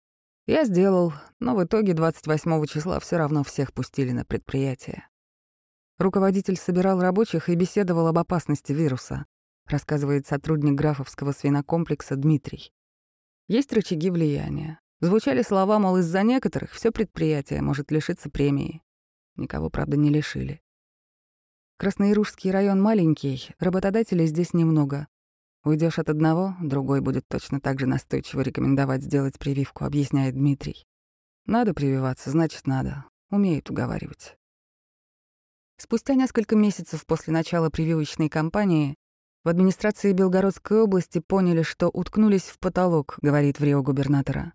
Я 0.47 0.63
сделал, 0.63 1.13
но 1.39 1.53
в 1.53 1.63
итоге 1.63 1.93
28 1.93 2.65
числа 2.65 2.99
все 3.01 3.17
равно 3.17 3.43
всех 3.43 3.73
пустили 3.73 4.11
на 4.11 4.23
предприятие. 4.23 5.07
Руководитель 5.97 6.55
собирал 6.57 7.01
рабочих 7.01 7.49
и 7.49 7.55
беседовал 7.55 8.07
об 8.07 8.17
опасности 8.17 8.71
вируса, 8.71 9.25
рассказывает 9.65 10.25
сотрудник 10.25 10.75
графовского 10.75 11.33
свинокомплекса 11.33 12.15
Дмитрий. 12.15 12.71
Есть 13.49 13.73
рычаги 13.73 14.09
влияния. 14.09 14.79
Звучали 15.01 15.41
слова, 15.41 15.77
мол, 15.79 15.97
из-за 15.97 16.23
некоторых 16.23 16.71
все 16.71 16.91
предприятие 16.91 17.61
может 17.61 17.91
лишиться 17.91 18.29
премии. 18.29 18.81
Никого, 19.35 19.69
правда, 19.69 19.97
не 19.97 20.09
лишили. 20.09 20.61
Красноиружский 21.77 22.49
район 22.49 22.81
маленький, 22.81 23.51
работодателей 23.59 24.25
здесь 24.25 24.53
немного. 24.53 25.07
Уйдешь 25.67 25.99
от 25.99 26.09
одного, 26.09 26.55
другой 26.61 27.01
будет 27.01 27.27
точно 27.27 27.59
так 27.59 27.77
же 27.77 27.87
настойчиво 27.87 28.39
рекомендовать 28.39 29.03
сделать 29.03 29.37
прививку, 29.37 29.83
объясняет 29.83 30.33
Дмитрий. 30.33 30.87
Надо 31.45 31.73
прививаться, 31.73 32.29
значит, 32.29 32.67
надо. 32.67 33.03
Умеют 33.31 33.69
уговаривать. 33.69 34.37
Спустя 35.75 36.13
несколько 36.13 36.55
месяцев 36.55 37.05
после 37.05 37.33
начала 37.33 37.69
прививочной 37.69 38.29
кампании 38.29 38.95
в 39.43 39.49
администрации 39.49 40.13
Белгородской 40.13 40.83
области 40.83 41.19
поняли, 41.19 41.63
что 41.63 41.89
уткнулись 41.89 42.43
в 42.43 42.59
потолок, 42.59 43.17
говорит 43.21 43.59
в 43.59 43.63
Рио 43.65 43.83
губернатора. 43.83 44.53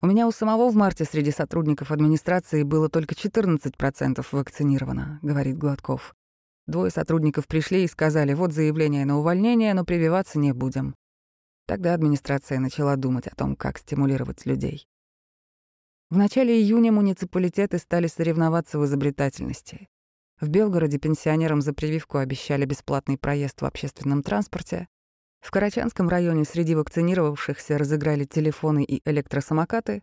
У 0.00 0.06
меня 0.06 0.26
у 0.26 0.32
самого 0.32 0.70
в 0.70 0.74
марте 0.74 1.04
среди 1.04 1.32
сотрудников 1.32 1.90
администрации 1.90 2.62
было 2.62 2.88
только 2.88 3.14
14% 3.14 4.26
вакцинировано, 4.32 5.18
говорит 5.20 5.58
Гладков. 5.58 6.14
Двое 6.66 6.90
сотрудников 6.90 7.46
пришли 7.46 7.84
и 7.84 7.88
сказали, 7.88 8.34
вот 8.34 8.52
заявление 8.52 9.04
на 9.04 9.18
увольнение, 9.18 9.72
но 9.72 9.84
прививаться 9.84 10.38
не 10.38 10.52
будем. 10.52 10.96
Тогда 11.66 11.94
администрация 11.94 12.58
начала 12.58 12.96
думать 12.96 13.26
о 13.26 13.34
том, 13.34 13.56
как 13.56 13.78
стимулировать 13.78 14.46
людей. 14.46 14.86
В 16.10 16.16
начале 16.16 16.56
июня 16.60 16.92
муниципалитеты 16.92 17.78
стали 17.78 18.06
соревноваться 18.06 18.78
в 18.78 18.84
изобретательности. 18.84 19.88
В 20.40 20.48
Белгороде 20.48 20.98
пенсионерам 20.98 21.60
за 21.62 21.72
прививку 21.72 22.18
обещали 22.18 22.64
бесплатный 22.64 23.18
проезд 23.18 23.60
в 23.62 23.64
общественном 23.64 24.22
транспорте. 24.22 24.86
В 25.40 25.50
Карачанском 25.50 26.08
районе 26.08 26.44
среди 26.44 26.74
вакцинировавшихся 26.74 27.78
разыграли 27.78 28.24
телефоны 28.24 28.84
и 28.84 29.00
электросамокаты. 29.08 30.02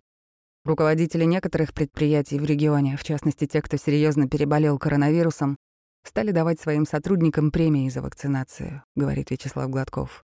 Руководители 0.66 1.26
некоторых 1.26 1.74
предприятий 1.74 2.40
в 2.40 2.46
регионе, 2.46 2.98
в 2.98 3.04
частности 3.04 3.48
те, 3.48 3.62
кто 3.62 3.78
серьезно 3.78 4.28
переболел 4.28 4.80
коронавирусом, 4.80 5.58
стали 6.04 6.32
давать 6.32 6.60
своим 6.60 6.86
сотрудникам 6.86 7.52
премии 7.52 7.90
за 7.90 8.02
вакцинацию, 8.02 8.84
говорит 8.96 9.32
Вячеслав 9.32 9.70
Гладков. 9.70 10.24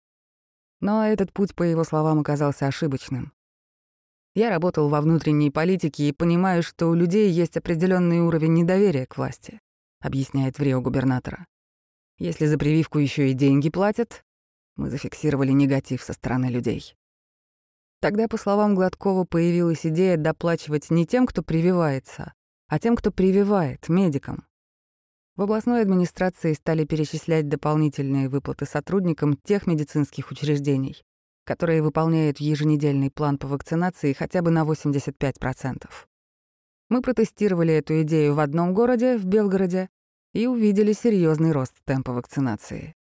Но 0.81 1.07
этот 1.07 1.33
путь, 1.33 1.55
по 1.55 1.63
его 1.63 1.85
словам, 1.85 2.21
оказался 2.21 2.67
ошибочным. 2.67 3.33
Я 4.35 4.51
работал 4.51 4.89
во 4.89 5.01
внутренней 5.01 5.51
политике 5.51 6.09
и 6.09 6.13
понимаю, 6.13 6.63
что 6.63 6.89
у 6.89 6.95
людей 6.95 7.31
есть 7.31 7.57
определенный 7.57 8.21
уровень 8.21 8.53
недоверия 8.53 9.07
к 9.07 9.17
власти, 9.17 9.61
объясняет 10.01 10.59
в 10.59 10.63
Рио 10.63 10.83
губернатора. 10.83 11.47
Если 12.19 12.47
за 12.47 12.59
прививку 12.59 12.99
еще 12.99 13.31
и 13.31 13.35
деньги 13.35 13.71
платят, 13.71 14.25
мы 14.77 14.91
зафиксировали 14.91 15.53
негатив 15.53 16.03
со 16.03 16.13
стороны 16.13 16.47
людей. 16.47 16.95
Тогда, 18.01 18.29
по 18.29 18.37
словам 18.37 18.75
Гладкова, 18.75 19.25
появилась 19.25 19.87
идея 19.87 20.17
доплачивать 20.17 20.91
не 20.91 21.07
тем, 21.07 21.27
кто 21.27 21.43
прививается, 21.43 22.35
а 22.69 22.79
тем, 22.79 22.95
кто 22.95 23.11
прививает, 23.11 23.89
медикам. 23.89 24.46
В 25.37 25.43
областной 25.43 25.83
администрации 25.83 26.55
стали 26.55 26.87
перечислять 26.87 27.47
дополнительные 27.47 28.31
выплаты 28.31 28.65
сотрудникам 28.65 29.37
тех 29.37 29.67
медицинских 29.67 30.31
учреждений, 30.31 31.03
которые 31.45 31.83
выполняют 31.83 32.39
еженедельный 32.39 33.11
план 33.11 33.37
по 33.37 33.47
вакцинации 33.47 34.15
хотя 34.15 34.41
бы 34.41 34.51
на 34.51 34.65
85%. 34.65 35.89
Мы 36.89 37.03
протестировали 37.03 37.75
эту 37.75 38.01
идею 38.01 38.35
в 38.35 38.41
одном 38.41 38.73
городе, 38.73 39.19
в 39.19 39.27
Белгороде, 39.27 39.91
и 40.33 40.47
увидели 40.47 40.93
серьезный 40.93 41.53
рост 41.53 41.75
темпа 41.85 42.13
вакцинации. 42.13 42.95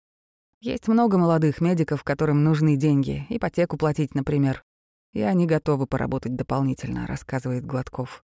Есть 0.61 0.89
много 0.89 1.19
молодых 1.19 1.61
медиков, 1.61 2.03
которым 2.03 2.43
нужны 2.43 2.77
деньги, 2.77 3.27
ипотеку 3.29 3.77
платить, 3.77 4.15
например, 4.17 4.65
и 5.13 5.21
они 5.21 5.47
готовы 5.47 5.87
поработать 5.87 6.35
дополнительно, 6.35 7.07
рассказывает 7.07 7.65
Гладков. 7.65 8.25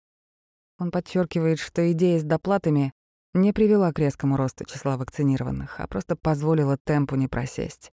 Он 0.78 0.90
подчеркивает, 0.90 1.60
что 1.60 1.92
идея 1.92 2.18
с 2.18 2.24
доплатами 2.24 2.92
не 3.34 3.52
привела 3.52 3.92
к 3.92 3.98
резкому 3.98 4.36
росту 4.36 4.64
числа 4.64 4.96
вакцинированных, 4.96 5.80
а 5.80 5.86
просто 5.86 6.16
позволила 6.16 6.76
темпу 6.76 7.16
не 7.16 7.28
просесть. 7.28 7.92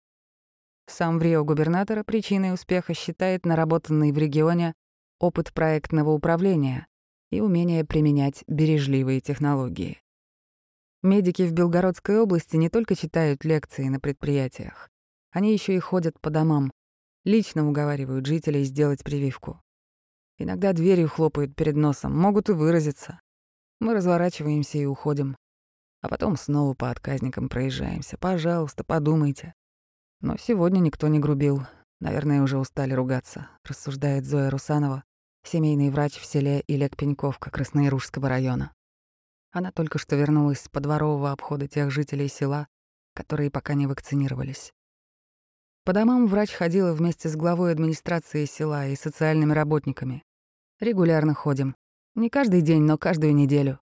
Сам 0.87 1.19
в 1.19 1.21
Рио 1.21 1.45
губернатора 1.45 2.03
причиной 2.03 2.53
успеха 2.53 2.93
считает 2.93 3.45
наработанный 3.45 4.11
в 4.11 4.17
регионе 4.17 4.73
опыт 5.19 5.53
проектного 5.53 6.11
управления 6.11 6.87
и 7.31 7.41
умение 7.41 7.85
применять 7.85 8.43
бережливые 8.47 9.21
технологии. 9.21 10.01
Медики 11.03 11.43
в 11.43 11.53
Белгородской 11.53 12.19
области 12.19 12.57
не 12.57 12.69
только 12.69 12.95
читают 12.95 13.45
лекции 13.45 13.87
на 13.87 13.99
предприятиях, 13.99 14.89
они 15.31 15.53
еще 15.53 15.75
и 15.75 15.79
ходят 15.79 16.19
по 16.19 16.29
домам, 16.29 16.71
лично 17.23 17.67
уговаривают 17.67 18.25
жителей 18.25 18.63
сделать 18.63 19.03
прививку. 19.03 19.61
Иногда 20.37 20.73
дверью 20.73 21.07
хлопают 21.07 21.55
перед 21.55 21.75
носом, 21.75 22.17
могут 22.17 22.49
и 22.49 22.53
выразиться. 22.53 23.21
Мы 23.79 23.93
разворачиваемся 23.93 24.77
и 24.77 24.85
уходим. 24.85 25.37
А 26.01 26.09
потом 26.09 26.37
снова 26.37 26.73
по 26.73 26.89
отказникам 26.89 27.49
проезжаемся. 27.49 28.17
Пожалуйста, 28.17 28.83
подумайте. 28.83 29.53
Но 30.21 30.37
сегодня 30.37 30.79
никто 30.79 31.07
не 31.07 31.19
грубил. 31.19 31.65
Наверное, 31.99 32.41
уже 32.41 32.57
устали 32.57 32.93
ругаться, 32.93 33.49
рассуждает 33.63 34.25
Зоя 34.25 34.49
Русанова, 34.49 35.03
семейный 35.43 35.89
врач 35.89 36.17
в 36.17 36.25
селе 36.25 36.63
Илек 36.67 36.95
Пеньковка 36.95 37.51
Краснояружского 37.51 38.29
района. 38.29 38.73
Она 39.51 39.71
только 39.71 39.97
что 39.97 40.15
вернулась 40.15 40.61
с 40.61 40.69
подворового 40.69 41.31
обхода 41.31 41.67
тех 41.67 41.91
жителей 41.91 42.29
села, 42.29 42.67
которые 43.13 43.51
пока 43.51 43.73
не 43.73 43.87
вакцинировались. 43.87 44.71
По 45.83 45.93
домам 45.93 46.27
врач 46.27 46.51
ходила 46.51 46.93
вместе 46.93 47.29
с 47.29 47.35
главой 47.35 47.71
администрации 47.71 48.45
села 48.45 48.87
и 48.87 48.95
социальными 48.95 49.53
работниками. 49.53 50.23
Регулярно 50.79 51.33
ходим. 51.33 51.75
Не 52.19 52.29
каждый 52.29 52.61
день, 52.61 52.81
но 52.81 52.97
каждую 52.97 53.33
неделю. 53.33 53.79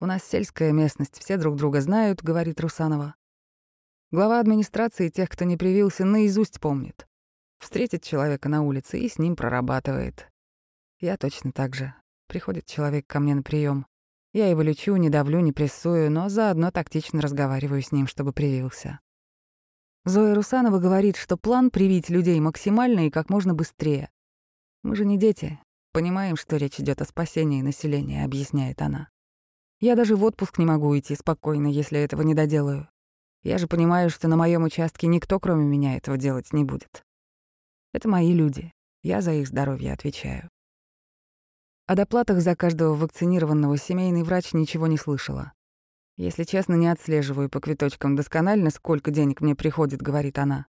У 0.00 0.04
нас 0.04 0.22
сельская 0.22 0.70
местность, 0.70 1.18
все 1.18 1.38
друг 1.38 1.56
друга 1.56 1.80
знают, 1.80 2.22
говорит 2.22 2.60
Русанова. 2.60 3.14
Глава 4.10 4.38
администрации 4.38 5.08
тех, 5.08 5.30
кто 5.30 5.46
не 5.46 5.56
привился, 5.56 6.04
наизусть 6.04 6.60
помнит. 6.60 7.08
Встретит 7.58 8.02
человека 8.02 8.50
на 8.50 8.60
улице 8.60 8.98
и 8.98 9.08
с 9.08 9.18
ним 9.18 9.34
прорабатывает. 9.34 10.30
Я 10.98 11.16
точно 11.16 11.52
так 11.52 11.74
же. 11.74 11.94
Приходит 12.26 12.66
человек 12.66 13.06
ко 13.06 13.18
мне 13.18 13.34
на 13.34 13.42
прием. 13.42 13.86
Я 14.34 14.50
его 14.50 14.60
лечу, 14.60 14.94
не 14.96 15.08
давлю, 15.08 15.40
не 15.40 15.52
прессую, 15.52 16.10
но 16.10 16.28
заодно 16.28 16.70
тактично 16.70 17.22
разговариваю 17.22 17.80
с 17.80 17.92
ним, 17.92 18.06
чтобы 18.06 18.34
привился. 18.34 19.00
Зоя 20.04 20.34
Русанова 20.34 20.80
говорит, 20.80 21.16
что 21.16 21.38
план 21.38 21.70
привить 21.70 22.10
людей 22.10 22.40
максимально 22.40 23.06
и 23.06 23.10
как 23.10 23.30
можно 23.30 23.54
быстрее. 23.54 24.10
Мы 24.82 24.96
же 24.96 25.06
не 25.06 25.16
дети, 25.16 25.58
Понимаем, 25.92 26.36
что 26.36 26.56
речь 26.56 26.78
идет 26.78 27.02
о 27.02 27.04
спасении 27.04 27.62
населения, 27.62 28.24
объясняет 28.24 28.80
она. 28.80 29.08
Я 29.80 29.96
даже 29.96 30.14
в 30.14 30.22
отпуск 30.22 30.58
не 30.58 30.66
могу 30.66 30.88
уйти 30.88 31.16
спокойно, 31.16 31.66
если 31.66 31.98
этого 31.98 32.22
не 32.22 32.34
доделаю. 32.34 32.88
Я 33.42 33.58
же 33.58 33.66
понимаю, 33.66 34.10
что 34.10 34.28
на 34.28 34.36
моем 34.36 34.62
участке 34.62 35.06
никто, 35.06 35.40
кроме 35.40 35.64
меня, 35.64 35.96
этого 35.96 36.16
делать 36.16 36.52
не 36.52 36.62
будет. 36.62 37.04
Это 37.92 38.08
мои 38.08 38.32
люди. 38.32 38.72
Я 39.02 39.20
за 39.20 39.32
их 39.32 39.48
здоровье 39.48 39.92
отвечаю. 39.92 40.48
О 41.86 41.96
доплатах 41.96 42.40
за 42.40 42.54
каждого 42.54 42.94
вакцинированного 42.94 43.76
семейный 43.76 44.22
врач 44.22 44.52
ничего 44.52 44.86
не 44.86 44.96
слышала. 44.96 45.54
Если 46.16 46.44
честно, 46.44 46.74
не 46.74 46.86
отслеживаю 46.86 47.48
по 47.48 47.58
квиточкам 47.58 48.14
досконально, 48.14 48.70
сколько 48.70 49.10
денег 49.10 49.40
мне 49.40 49.56
приходит, 49.56 50.02
говорит 50.02 50.38
она. 50.38 50.66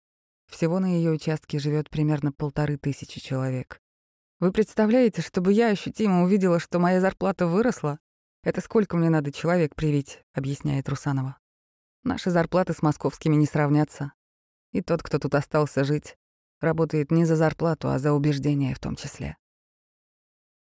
Всего 0.51 0.81
на 0.81 0.87
ее 0.87 1.13
участке 1.13 1.59
живет 1.59 1.91
примерно 1.91 2.33
полторы 2.33 2.79
тысячи 2.79 3.21
человек. 3.21 3.81
Вы 4.41 4.53
представляете, 4.53 5.23
чтобы 5.23 5.53
я 5.53 5.69
ощутимо 5.69 6.25
увидела, 6.25 6.59
что 6.59 6.79
моя 6.79 7.01
зарплата 7.01 7.47
выросла? 7.47 7.99
Это 8.43 8.61
сколько 8.61 8.97
мне 8.97 9.09
надо 9.09 9.33
человек 9.33 9.75
привить, 9.75 10.23
объясняет 10.33 10.89
Русанова. 10.89 11.39
Наши 12.03 12.31
зарплаты 12.31 12.75
с 12.75 12.83
московскими 12.83 13.37
не 13.37 13.47
сравнятся. 13.47 14.13
И 14.73 14.83
тот, 14.83 15.03
кто 15.03 15.19
тут 15.19 15.35
остался 15.35 15.85
жить, 15.85 16.17
работает 16.61 17.11
не 17.11 17.25
за 17.25 17.37
зарплату, 17.37 17.89
а 17.89 17.99
за 17.99 18.13
убеждения 18.13 18.75
в 18.75 18.81
том 18.81 18.97
числе. 18.97 19.37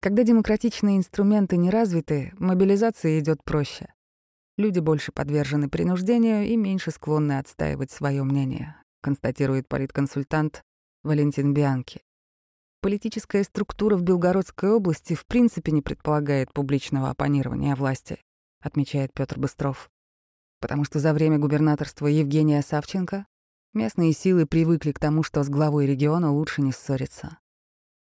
Когда 0.00 0.24
демократичные 0.24 0.96
инструменты 0.96 1.56
не 1.56 1.70
развиты, 1.70 2.32
мобилизация 2.38 3.18
идет 3.20 3.44
проще. 3.44 3.94
Люди 4.56 4.80
больше 4.80 5.12
подвержены 5.12 5.70
принуждению 5.70 6.46
и 6.46 6.56
меньше 6.56 6.90
склонны 6.90 7.38
отстаивать 7.38 7.90
свое 7.90 8.24
мнение, 8.24 8.76
констатирует 9.00 9.68
политконсультант 9.68 10.62
Валентин 11.02 11.54
Бианки. 11.54 12.02
Политическая 12.80 13.44
структура 13.44 13.96
в 13.96 14.02
Белгородской 14.02 14.70
области 14.70 15.14
в 15.14 15.26
принципе 15.26 15.72
не 15.72 15.82
предполагает 15.82 16.52
публичного 16.52 17.10
оппонирования 17.10 17.76
власти, 17.76 18.20
отмечает 18.60 19.12
Петр 19.12 19.38
Быстров. 19.38 19.90
Потому 20.60 20.84
что 20.84 20.98
за 20.98 21.12
время 21.12 21.38
губернаторства 21.38 22.06
Евгения 22.06 22.62
Савченко 22.62 23.26
местные 23.74 24.12
силы 24.12 24.46
привыкли 24.46 24.92
к 24.92 24.98
тому, 24.98 25.22
что 25.22 25.42
с 25.42 25.48
главой 25.48 25.86
региона 25.86 26.32
лучше 26.32 26.62
не 26.62 26.72
ссориться. 26.72 27.38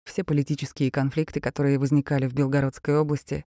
Все 0.05 0.25
политические 0.25 0.91
конфликты, 0.91 1.41
которые 1.41 1.79
возникали 1.79 2.27
в 2.27 2.35
Белгородской 2.35 2.99
области, 2.99 3.45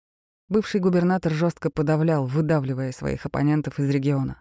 Бывший 0.48 0.80
губернатор 0.80 1.32
жестко 1.32 1.70
подавлял, 1.70 2.24
выдавливая 2.24 2.92
своих 2.92 3.26
оппонентов 3.26 3.80
из 3.80 3.90
региона. 3.90 4.40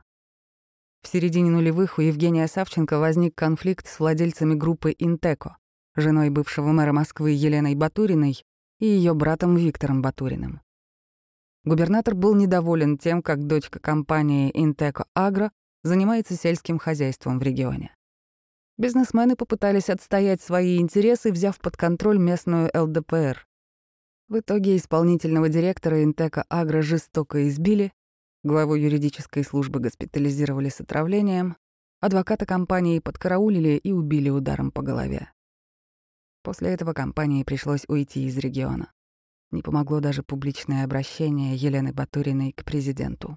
В 1.01 1.07
середине 1.07 1.49
нулевых 1.49 1.97
у 1.97 2.01
Евгения 2.01 2.47
Савченко 2.47 2.99
возник 2.99 3.33
конфликт 3.33 3.87
с 3.87 3.99
владельцами 3.99 4.53
группы 4.53 4.93
«Интеко», 4.99 5.57
женой 5.95 6.29
бывшего 6.29 6.71
мэра 6.71 6.93
Москвы 6.93 7.31
Еленой 7.31 7.75
Батуриной 7.75 8.43
и 8.79 8.85
ее 8.85 9.13
братом 9.13 9.55
Виктором 9.55 10.01
Батуриным. 10.01 10.61
Губернатор 11.63 12.13
был 12.13 12.35
недоволен 12.35 12.97
тем, 12.97 13.21
как 13.21 13.47
дочка 13.47 13.79
компании 13.79 14.51
«Интеко 14.53 15.05
Агро» 15.15 15.51
занимается 15.83 16.35
сельским 16.35 16.77
хозяйством 16.77 17.39
в 17.39 17.43
регионе. 17.43 17.95
Бизнесмены 18.77 19.35
попытались 19.35 19.89
отстоять 19.89 20.41
свои 20.41 20.79
интересы, 20.79 21.31
взяв 21.31 21.59
под 21.59 21.77
контроль 21.77 22.17
местную 22.17 22.69
ЛДПР. 22.73 23.47
В 24.27 24.39
итоге 24.39 24.75
исполнительного 24.75 25.49
директора 25.49 26.03
Интека 26.03 26.45
Агро 26.49 26.81
жестоко 26.81 27.47
избили, 27.47 27.93
главу 28.43 28.75
юридической 28.75 29.43
службы 29.43 29.79
госпитализировали 29.79 30.69
с 30.69 30.81
отравлением, 30.81 31.55
адвоката 32.01 32.45
компании 32.45 32.99
подкараулили 32.99 33.77
и 33.77 33.91
убили 33.91 34.29
ударом 34.29 34.71
по 34.71 34.81
голове. 34.81 35.31
После 36.45 36.69
этого 36.69 36.93
компании 36.93 37.43
пришлось 37.43 37.85
уйти 37.87 38.27
из 38.27 38.37
региона. 38.37 38.91
Не 39.49 39.63
помогло 39.63 39.99
даже 39.99 40.21
публичное 40.21 40.83
обращение 40.83 41.55
Елены 41.55 41.91
Батуриной 41.91 42.51
к 42.51 42.63
президенту. 42.63 43.35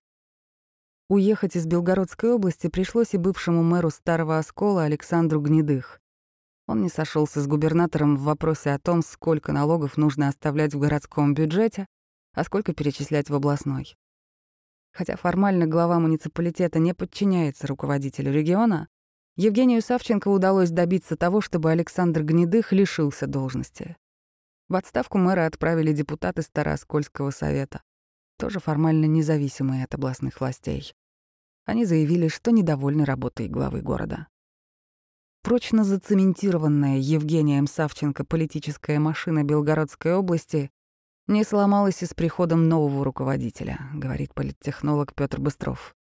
Уехать 1.08 1.56
из 1.56 1.64
Белгородской 1.64 2.32
области 2.32 2.68
пришлось 2.68 3.14
и 3.14 3.16
бывшему 3.16 3.62
мэру 3.62 3.88
Старого 3.88 4.36
Оскола 4.36 4.82
Александру 4.82 5.40
Гнедых. 5.40 6.02
Он 6.66 6.82
не 6.82 6.90
сошелся 6.90 7.40
с 7.40 7.46
губернатором 7.46 8.14
в 8.14 8.24
вопросе 8.24 8.72
о 8.72 8.78
том, 8.78 9.00
сколько 9.00 9.52
налогов 9.52 9.96
нужно 9.96 10.28
оставлять 10.28 10.74
в 10.74 10.78
городском 10.78 11.32
бюджете, 11.32 11.86
а 12.34 12.44
сколько 12.44 12.74
перечислять 12.74 13.30
в 13.30 13.34
областной. 13.34 13.96
Хотя 14.92 15.16
формально 15.16 15.66
глава 15.66 15.98
муниципалитета 15.98 16.78
не 16.78 16.92
подчиняется 16.92 17.66
руководителю 17.68 18.34
региона, 18.34 18.86
Евгению 19.40 19.82
Савченко 19.82 20.26
удалось 20.26 20.70
добиться 20.70 21.16
того, 21.16 21.40
чтобы 21.40 21.70
Александр 21.70 22.24
Гнедых 22.24 22.72
лишился 22.72 23.28
должности. 23.28 23.96
В 24.68 24.74
отставку 24.74 25.16
мэра 25.16 25.46
отправили 25.46 25.92
депутаты 25.92 26.42
Старооскольского 26.42 27.30
совета, 27.30 27.82
тоже 28.36 28.58
формально 28.58 29.04
независимые 29.04 29.84
от 29.84 29.94
областных 29.94 30.40
властей. 30.40 30.92
Они 31.66 31.84
заявили, 31.84 32.26
что 32.26 32.50
недовольны 32.50 33.04
работой 33.04 33.46
главы 33.46 33.80
города. 33.80 34.26
Прочно 35.44 35.84
зацементированная 35.84 36.98
Евгением 36.98 37.68
Савченко 37.68 38.24
политическая 38.24 38.98
машина 38.98 39.44
Белгородской 39.44 40.14
области 40.14 40.72
не 41.28 41.44
сломалась 41.44 42.02
и 42.02 42.06
с 42.06 42.12
приходом 42.12 42.68
нового 42.68 43.04
руководителя, 43.04 43.78
говорит 43.94 44.34
политтехнолог 44.34 45.14
Петр 45.14 45.38
Быстров. 45.40 45.94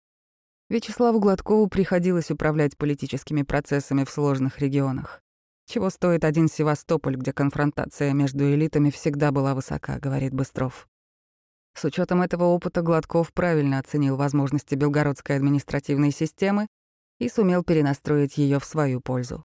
Вячеславу 0.68 1.20
Гладкову 1.20 1.68
приходилось 1.68 2.32
управлять 2.32 2.76
политическими 2.76 3.42
процессами 3.42 4.02
в 4.02 4.10
сложных 4.10 4.58
регионах. 4.58 5.22
Чего 5.66 5.90
стоит 5.90 6.24
один 6.24 6.48
Севастополь, 6.48 7.14
где 7.14 7.32
конфронтация 7.32 8.12
между 8.12 8.52
элитами 8.52 8.90
всегда 8.90 9.30
была 9.30 9.54
высока, 9.54 10.00
говорит 10.00 10.34
Быстров. 10.34 10.88
С 11.74 11.84
учетом 11.84 12.20
этого 12.20 12.44
опыта 12.44 12.82
Гладков 12.82 13.32
правильно 13.32 13.78
оценил 13.78 14.16
возможности 14.16 14.74
белгородской 14.74 15.36
административной 15.36 16.10
системы 16.10 16.66
и 17.20 17.28
сумел 17.28 17.62
перенастроить 17.62 18.36
ее 18.36 18.58
в 18.58 18.64
свою 18.64 19.00
пользу. 19.00 19.44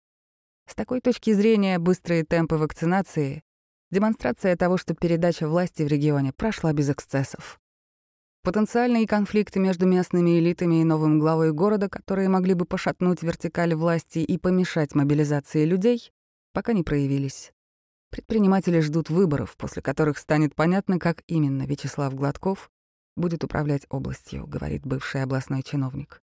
С 0.69 0.75
такой 0.75 1.01
точки 1.01 1.33
зрения 1.33 1.79
быстрые 1.79 2.23
темпы 2.23 2.55
вакцинации— 2.55 3.41
демонстрация 3.91 4.55
того, 4.55 4.77
что 4.77 4.93
передача 4.93 5.49
власти 5.49 5.83
в 5.83 5.87
регионе 5.87 6.31
прошла 6.31 6.71
без 6.71 6.89
эксцессов. 6.89 7.59
Потенциальные 8.41 9.05
конфликты 9.05 9.59
между 9.59 9.85
местными 9.85 10.39
элитами 10.39 10.81
и 10.81 10.85
новым 10.85 11.19
главой 11.19 11.51
города, 11.51 11.89
которые 11.89 12.29
могли 12.29 12.53
бы 12.53 12.63
пошатнуть 12.63 13.21
вертикаль 13.21 13.75
власти 13.75 14.19
и 14.19 14.37
помешать 14.37 14.95
мобилизации 14.95 15.65
людей, 15.65 16.11
пока 16.53 16.71
не 16.71 16.83
проявились. 16.83 17.51
Предприниматели 18.11 18.79
ждут 18.79 19.09
выборов, 19.09 19.57
после 19.57 19.81
которых 19.81 20.17
станет 20.17 20.55
понятно, 20.55 20.99
как 20.99 21.21
именно 21.27 21.63
Вячеслав 21.67 22.15
Гладков 22.15 22.71
будет 23.17 23.43
управлять 23.43 23.85
областью, 23.89 24.47
говорит 24.47 24.85
бывший 24.85 25.21
областной 25.21 25.61
чиновник. 25.61 26.21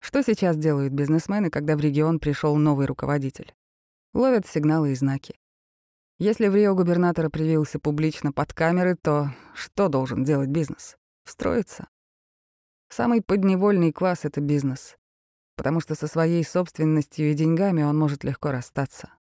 Что 0.00 0.22
сейчас 0.22 0.56
делают 0.56 0.92
бизнесмены, 0.92 1.50
когда 1.50 1.76
в 1.76 1.80
регион 1.80 2.18
пришел 2.18 2.56
новый 2.56 2.86
руководитель? 2.86 3.54
Ловят 4.12 4.46
сигналы 4.46 4.92
и 4.92 4.94
знаки. 4.96 5.36
Если 6.18 6.48
в 6.48 6.54
Рио 6.54 6.74
губернатора 6.74 7.28
привился 7.28 7.78
публично 7.78 8.32
под 8.32 8.54
камеры, 8.54 8.96
то 8.96 9.32
что 9.54 9.88
должен 9.88 10.24
делать 10.24 10.48
бизнес? 10.48 10.96
Встроиться. 11.24 11.88
Самый 12.88 13.20
подневольный 13.20 13.92
класс— 13.92 14.20
это 14.22 14.40
бизнес, 14.40 14.96
потому 15.56 15.80
что 15.80 15.94
со 15.94 16.06
своей 16.06 16.42
собственностью 16.42 17.30
и 17.30 17.34
деньгами 17.34 17.82
он 17.82 17.98
может 17.98 18.24
легко 18.24 18.50
расстаться. 18.50 19.12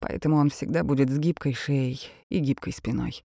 Поэтому 0.00 0.38
он 0.38 0.50
всегда 0.50 0.82
будет 0.82 1.08
с 1.08 1.18
гибкой 1.18 1.54
шеей 1.54 2.10
и 2.30 2.40
гибкой 2.40 2.72
спиной. 2.72 3.24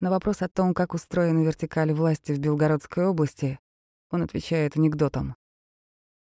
На 0.00 0.10
вопрос 0.10 0.42
о 0.42 0.48
том, 0.48 0.74
как 0.74 0.92
устроена 0.92 1.44
вертикаль 1.44 1.92
власти 1.92 2.32
в 2.32 2.40
Белгородской 2.40 3.06
области, 3.06 3.60
он 4.10 4.22
отвечает 4.22 4.76
анекдотом. 4.76 5.36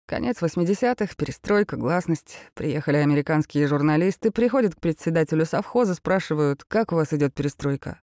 Конец 0.07 0.41
80-х, 0.41 1.15
перестройка, 1.17 1.75
гласность. 1.75 2.37
Приехали 2.53 2.95
американские 2.95 3.67
журналисты, 3.67 4.31
приходят 4.31 4.73
к 4.73 4.79
председателю 4.79 5.45
совхоза, 5.45 5.95
спрашивают, 5.95 6.63
как 6.63 6.93
у 6.93 6.95
вас 6.95 7.11
идет 7.11 7.33
перестройка. 7.33 7.99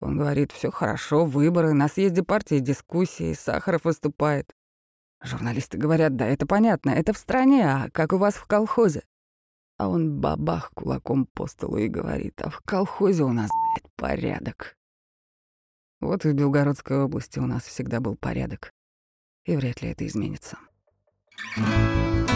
Он 0.00 0.16
говорит, 0.16 0.52
все 0.52 0.70
хорошо, 0.70 1.26
выборы, 1.26 1.74
на 1.74 1.88
съезде 1.88 2.22
партии 2.22 2.60
дискуссии, 2.60 3.34
Сахаров 3.34 3.84
выступает. 3.84 4.54
Журналисты 5.22 5.76
говорят, 5.76 6.16
да, 6.16 6.26
это 6.26 6.46
понятно, 6.46 6.88
это 6.88 7.12
в 7.12 7.18
стране, 7.18 7.70
а 7.70 7.90
как 7.90 8.14
у 8.14 8.16
вас 8.16 8.36
в 8.36 8.46
колхозе? 8.46 9.04
А 9.76 9.88
он 9.88 10.18
бабах 10.18 10.70
кулаком 10.70 11.26
по 11.26 11.46
столу 11.46 11.76
и 11.76 11.88
говорит, 11.88 12.40
а 12.40 12.48
в 12.48 12.62
колхозе 12.62 13.22
у 13.22 13.32
нас, 13.32 13.50
блядь, 13.50 13.92
порядок. 13.96 14.78
Вот 16.00 16.24
и 16.24 16.30
в 16.30 16.32
Белгородской 16.32 17.02
области 17.02 17.38
у 17.38 17.46
нас 17.46 17.64
всегда 17.64 18.00
был 18.00 18.16
порядок. 18.16 18.72
И 19.44 19.54
вряд 19.56 19.82
ли 19.82 19.90
это 19.90 20.06
изменится. 20.06 20.56
Música 21.42 22.33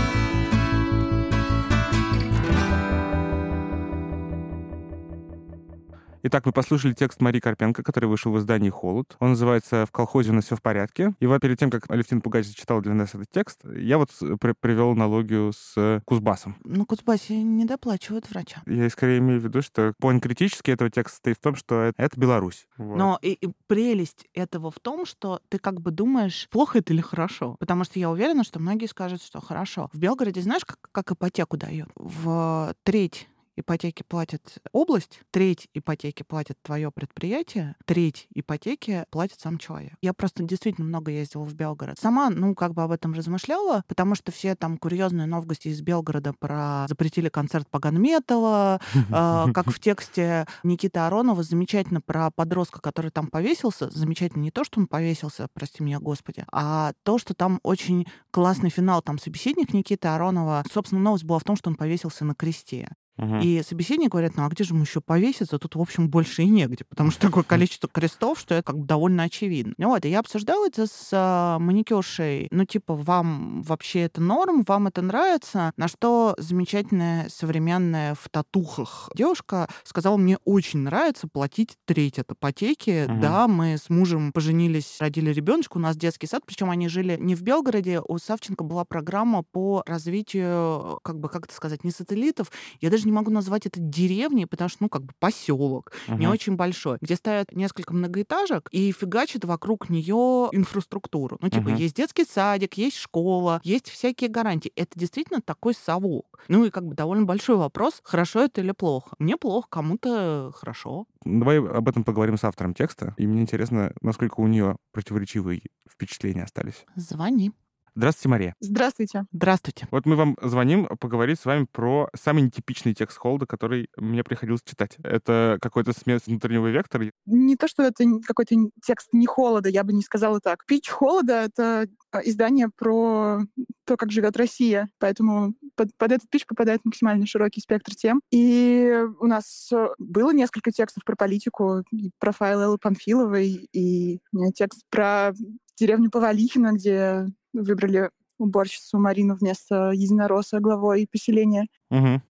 Итак, 6.30 6.44
мы 6.44 6.52
послушали 6.52 6.92
текст 6.92 7.22
Марии 7.22 7.40
Карпенко, 7.40 7.82
который 7.82 8.04
вышел 8.04 8.30
в 8.30 8.38
издании 8.38 8.68
«Холод». 8.68 9.16
Он 9.18 9.30
называется 9.30 9.86
«В 9.86 9.90
колхозе 9.90 10.30
у 10.30 10.34
нас 10.34 10.44
все 10.44 10.56
в 10.56 10.60
порядке». 10.60 11.14
И 11.20 11.26
вот 11.26 11.40
перед 11.40 11.58
тем, 11.58 11.70
как 11.70 11.90
Алевтина 11.90 12.20
Пугач 12.20 12.44
зачитал 12.44 12.82
для 12.82 12.92
нас 12.92 13.14
этот 13.14 13.30
текст, 13.30 13.62
я 13.64 13.96
вот 13.96 14.10
при 14.38 14.52
привел 14.52 14.90
аналогию 14.90 15.54
с 15.54 16.02
Кузбассом. 16.04 16.58
Ну, 16.64 16.84
Кузбассе 16.84 17.42
не 17.42 17.64
доплачивают 17.64 18.28
врачам. 18.28 18.62
Я 18.66 18.90
скорее 18.90 19.20
имею 19.20 19.40
в 19.40 19.44
виду, 19.44 19.62
что 19.62 19.94
point 20.02 20.20
критический 20.20 20.72
этого 20.72 20.90
текста 20.90 21.16
стоит 21.16 21.38
в 21.38 21.40
том, 21.40 21.56
что 21.56 21.80
это, 21.80 22.02
это 22.02 22.20
Беларусь. 22.20 22.66
Вот. 22.76 22.98
Но 22.98 23.18
и, 23.22 23.32
и 23.32 23.48
прелесть 23.66 24.26
этого 24.34 24.70
в 24.70 24.78
том, 24.80 25.06
что 25.06 25.40
ты 25.48 25.58
как 25.58 25.80
бы 25.80 25.92
думаешь, 25.92 26.46
плохо 26.50 26.80
это 26.80 26.92
или 26.92 27.00
хорошо. 27.00 27.56
Потому 27.58 27.84
что 27.84 27.98
я 27.98 28.10
уверена, 28.10 28.44
что 28.44 28.60
многие 28.60 28.84
скажут, 28.84 29.22
что 29.22 29.40
хорошо. 29.40 29.88
В 29.94 29.98
Белгороде 29.98 30.42
знаешь, 30.42 30.66
как, 30.66 30.76
как 30.92 31.10
ипотеку 31.10 31.56
дают? 31.56 31.88
В 31.96 32.74
треть 32.82 33.28
ипотеки 33.58 34.02
платит 34.06 34.58
область, 34.72 35.20
треть 35.30 35.68
ипотеки 35.74 36.22
платит 36.22 36.58
твое 36.62 36.90
предприятие, 36.90 37.74
треть 37.84 38.26
ипотеки 38.34 39.04
платит 39.10 39.40
сам 39.40 39.58
человек. 39.58 39.94
Я 40.00 40.12
просто 40.12 40.42
действительно 40.42 40.86
много 40.86 41.10
ездила 41.10 41.44
в 41.44 41.54
Белгород. 41.54 41.98
Сама, 41.98 42.30
ну, 42.30 42.54
как 42.54 42.74
бы 42.74 42.82
об 42.82 42.90
этом 42.90 43.14
размышляла, 43.14 43.82
потому 43.88 44.14
что 44.14 44.32
все 44.32 44.54
там 44.54 44.78
курьезные 44.78 45.26
новости 45.26 45.68
из 45.68 45.80
Белгорода 45.82 46.32
про 46.38 46.86
запретили 46.88 47.28
концерт 47.28 47.68
Паганметова, 47.70 48.80
а, 49.10 49.46
как 49.52 49.70
в 49.70 49.80
тексте 49.80 50.46
Никиты 50.62 51.00
Аронова 51.00 51.42
замечательно 51.42 52.00
про 52.00 52.30
подростка, 52.30 52.80
который 52.80 53.10
там 53.10 53.28
повесился. 53.28 53.90
Замечательно 53.90 54.42
не 54.42 54.50
то, 54.50 54.64
что 54.64 54.80
он 54.80 54.86
повесился, 54.86 55.48
прости 55.52 55.82
меня, 55.82 55.98
Господи, 55.98 56.44
а 56.52 56.92
то, 57.02 57.18
что 57.18 57.34
там 57.34 57.60
очень 57.62 58.06
классный 58.30 58.70
финал. 58.70 59.02
Там 59.02 59.18
собеседник 59.18 59.72
Никиты 59.72 60.08
Аронова, 60.08 60.64
собственно, 60.72 61.00
новость 61.00 61.24
была 61.24 61.38
в 61.38 61.44
том, 61.44 61.56
что 61.56 61.70
он 61.70 61.76
повесился 61.76 62.24
на 62.24 62.34
кресте. 62.34 62.88
Угу. 63.18 63.40
И 63.42 63.62
собеседник 63.62 64.10
говорит, 64.10 64.36
ну 64.36 64.44
а 64.44 64.48
где 64.48 64.64
же 64.64 64.74
ему 64.74 64.84
еще 64.84 65.00
повеситься? 65.00 65.58
Тут, 65.58 65.74
в 65.74 65.80
общем, 65.80 66.08
больше 66.08 66.42
и 66.42 66.46
негде, 66.46 66.84
потому 66.88 67.10
что 67.10 67.20
такое 67.20 67.42
количество 67.42 67.88
крестов, 67.88 68.38
что 68.38 68.54
это 68.54 68.62
как 68.62 68.78
бы 68.78 68.86
довольно 68.86 69.24
очевидно. 69.24 69.74
Ну 69.76 69.88
вот, 69.88 70.04
и 70.04 70.08
я 70.08 70.20
обсуждала 70.20 70.66
это 70.66 70.86
с 70.86 71.10
а, 71.12 71.58
маникюршей. 71.58 72.48
Ну, 72.50 72.64
типа, 72.64 72.94
вам 72.94 73.62
вообще 73.62 74.00
это 74.00 74.20
норм, 74.20 74.62
вам 74.66 74.86
это 74.86 75.02
нравится? 75.02 75.72
На 75.76 75.88
что 75.88 76.34
замечательная 76.38 77.28
современная 77.28 78.14
в 78.14 78.28
татухах 78.30 79.10
девушка 79.14 79.68
сказала, 79.84 80.16
мне 80.16 80.38
очень 80.44 80.80
нравится 80.80 81.26
платить 81.26 81.76
треть 81.84 82.18
от 82.18 82.30
ипотеки. 82.30 83.06
Угу. 83.06 83.20
Да, 83.20 83.48
мы 83.48 83.76
с 83.78 83.90
мужем 83.90 84.32
поженились, 84.32 84.98
родили 85.00 85.32
ребеночка, 85.32 85.78
у 85.78 85.80
нас 85.80 85.96
детский 85.96 86.26
сад, 86.26 86.42
причем 86.46 86.70
они 86.70 86.88
жили 86.88 87.16
не 87.18 87.34
в 87.34 87.42
Белгороде, 87.42 88.00
у 88.06 88.18
Савченко 88.18 88.62
была 88.62 88.84
программа 88.84 89.42
по 89.42 89.82
развитию, 89.86 91.00
как 91.02 91.18
бы, 91.18 91.28
как 91.28 91.46
это 91.46 91.54
сказать, 91.54 91.82
не 91.84 91.90
сателлитов, 91.90 92.50
я 92.80 92.90
даже 92.90 93.07
не 93.08 93.12
могу 93.12 93.30
назвать 93.30 93.66
это 93.66 93.80
деревней, 93.80 94.46
потому 94.46 94.68
что, 94.68 94.84
ну, 94.84 94.88
как 94.88 95.02
бы 95.02 95.12
поселок, 95.18 95.92
uh-huh. 96.06 96.18
не 96.18 96.26
очень 96.26 96.56
большой, 96.56 96.98
где 97.00 97.16
ставят 97.16 97.52
несколько 97.52 97.94
многоэтажек 97.94 98.68
и 98.70 98.92
фигачат 98.92 99.44
вокруг 99.44 99.88
нее 99.88 100.48
инфраструктуру. 100.52 101.38
Ну, 101.40 101.48
типа, 101.48 101.68
uh-huh. 101.68 101.78
есть 101.78 101.96
детский 101.96 102.24
садик, 102.24 102.74
есть 102.74 102.96
школа, 102.96 103.60
есть 103.64 103.88
всякие 103.88 104.28
гарантии. 104.28 104.72
Это 104.76 104.98
действительно 104.98 105.40
такой 105.40 105.74
совок. 105.74 106.38
Ну, 106.48 106.66
и 106.66 106.70
как 106.70 106.86
бы 106.86 106.94
довольно 106.94 107.24
большой 107.24 107.56
вопрос, 107.56 108.00
хорошо 108.04 108.44
это 108.44 108.60
или 108.60 108.72
плохо. 108.72 109.14
Мне 109.18 109.36
плохо, 109.36 109.68
кому-то 109.70 110.52
хорошо. 110.54 111.06
Давай 111.24 111.58
об 111.58 111.88
этом 111.88 112.04
поговорим 112.04 112.36
с 112.36 112.44
автором 112.44 112.74
текста. 112.74 113.14
И 113.16 113.26
мне 113.26 113.40
интересно, 113.40 113.92
насколько 114.02 114.40
у 114.40 114.46
нее 114.46 114.76
противоречивые 114.92 115.62
впечатления 115.90 116.44
остались. 116.44 116.84
Звони. 116.94 117.52
Здравствуйте, 117.98 118.28
Мария. 118.28 118.54
Здравствуйте. 118.60 119.24
Здравствуйте. 119.32 119.88
Вот 119.90 120.06
мы 120.06 120.14
вам 120.14 120.36
звоним 120.40 120.86
поговорить 121.00 121.40
с 121.40 121.44
вами 121.44 121.66
про 121.72 122.08
самый 122.14 122.44
нетипичный 122.44 122.94
текст 122.94 123.18
Холда, 123.18 123.44
который 123.44 123.90
мне 123.96 124.22
приходилось 124.22 124.62
читать. 124.64 124.96
Это 125.02 125.58
какой-то 125.60 125.92
смесь 125.92 126.24
внутреннего 126.28 126.68
вектора? 126.68 127.10
Не 127.26 127.56
то, 127.56 127.66
что 127.66 127.82
это 127.82 128.04
какой-то 128.24 128.54
текст 128.86 129.08
не 129.12 129.26
холода, 129.26 129.68
я 129.68 129.82
бы 129.82 129.92
не 129.92 130.02
сказала 130.02 130.38
так. 130.38 130.64
Пич 130.66 130.88
холода— 130.88 131.42
это 131.46 131.88
а, 132.12 132.20
издание 132.20 132.68
про 132.68 133.40
то, 133.84 133.96
как 133.96 134.12
живет 134.12 134.36
Россия. 134.36 134.88
Поэтому 135.00 135.54
под, 135.74 135.88
под 135.96 136.12
этот 136.12 136.30
пич 136.30 136.46
попадает 136.46 136.84
максимально 136.84 137.26
широкий 137.26 137.60
спектр 137.60 137.96
тем. 137.96 138.20
И 138.30 138.96
у 139.18 139.26
нас 139.26 139.70
э, 139.72 139.88
было 139.98 140.30
несколько 140.30 140.70
текстов 140.70 141.02
про 141.04 141.16
политику, 141.16 141.82
про 142.20 142.30
файл 142.30 142.60
Эллы 142.60 142.78
Памфиловой, 142.78 143.68
и 143.72 144.20
у 144.32 144.36
меня 144.36 144.52
текст 144.52 144.84
про 144.88 145.32
деревню 145.76 146.10
Повалихина, 146.10 146.72
где 146.74 147.26
выбрали 147.52 148.10
уборщицу 148.38 148.98
Марину 148.98 149.34
вместо 149.34 149.90
единоросса 149.90 150.60
главой 150.60 151.08
поселения. 151.10 151.66
Угу. 151.90 152.22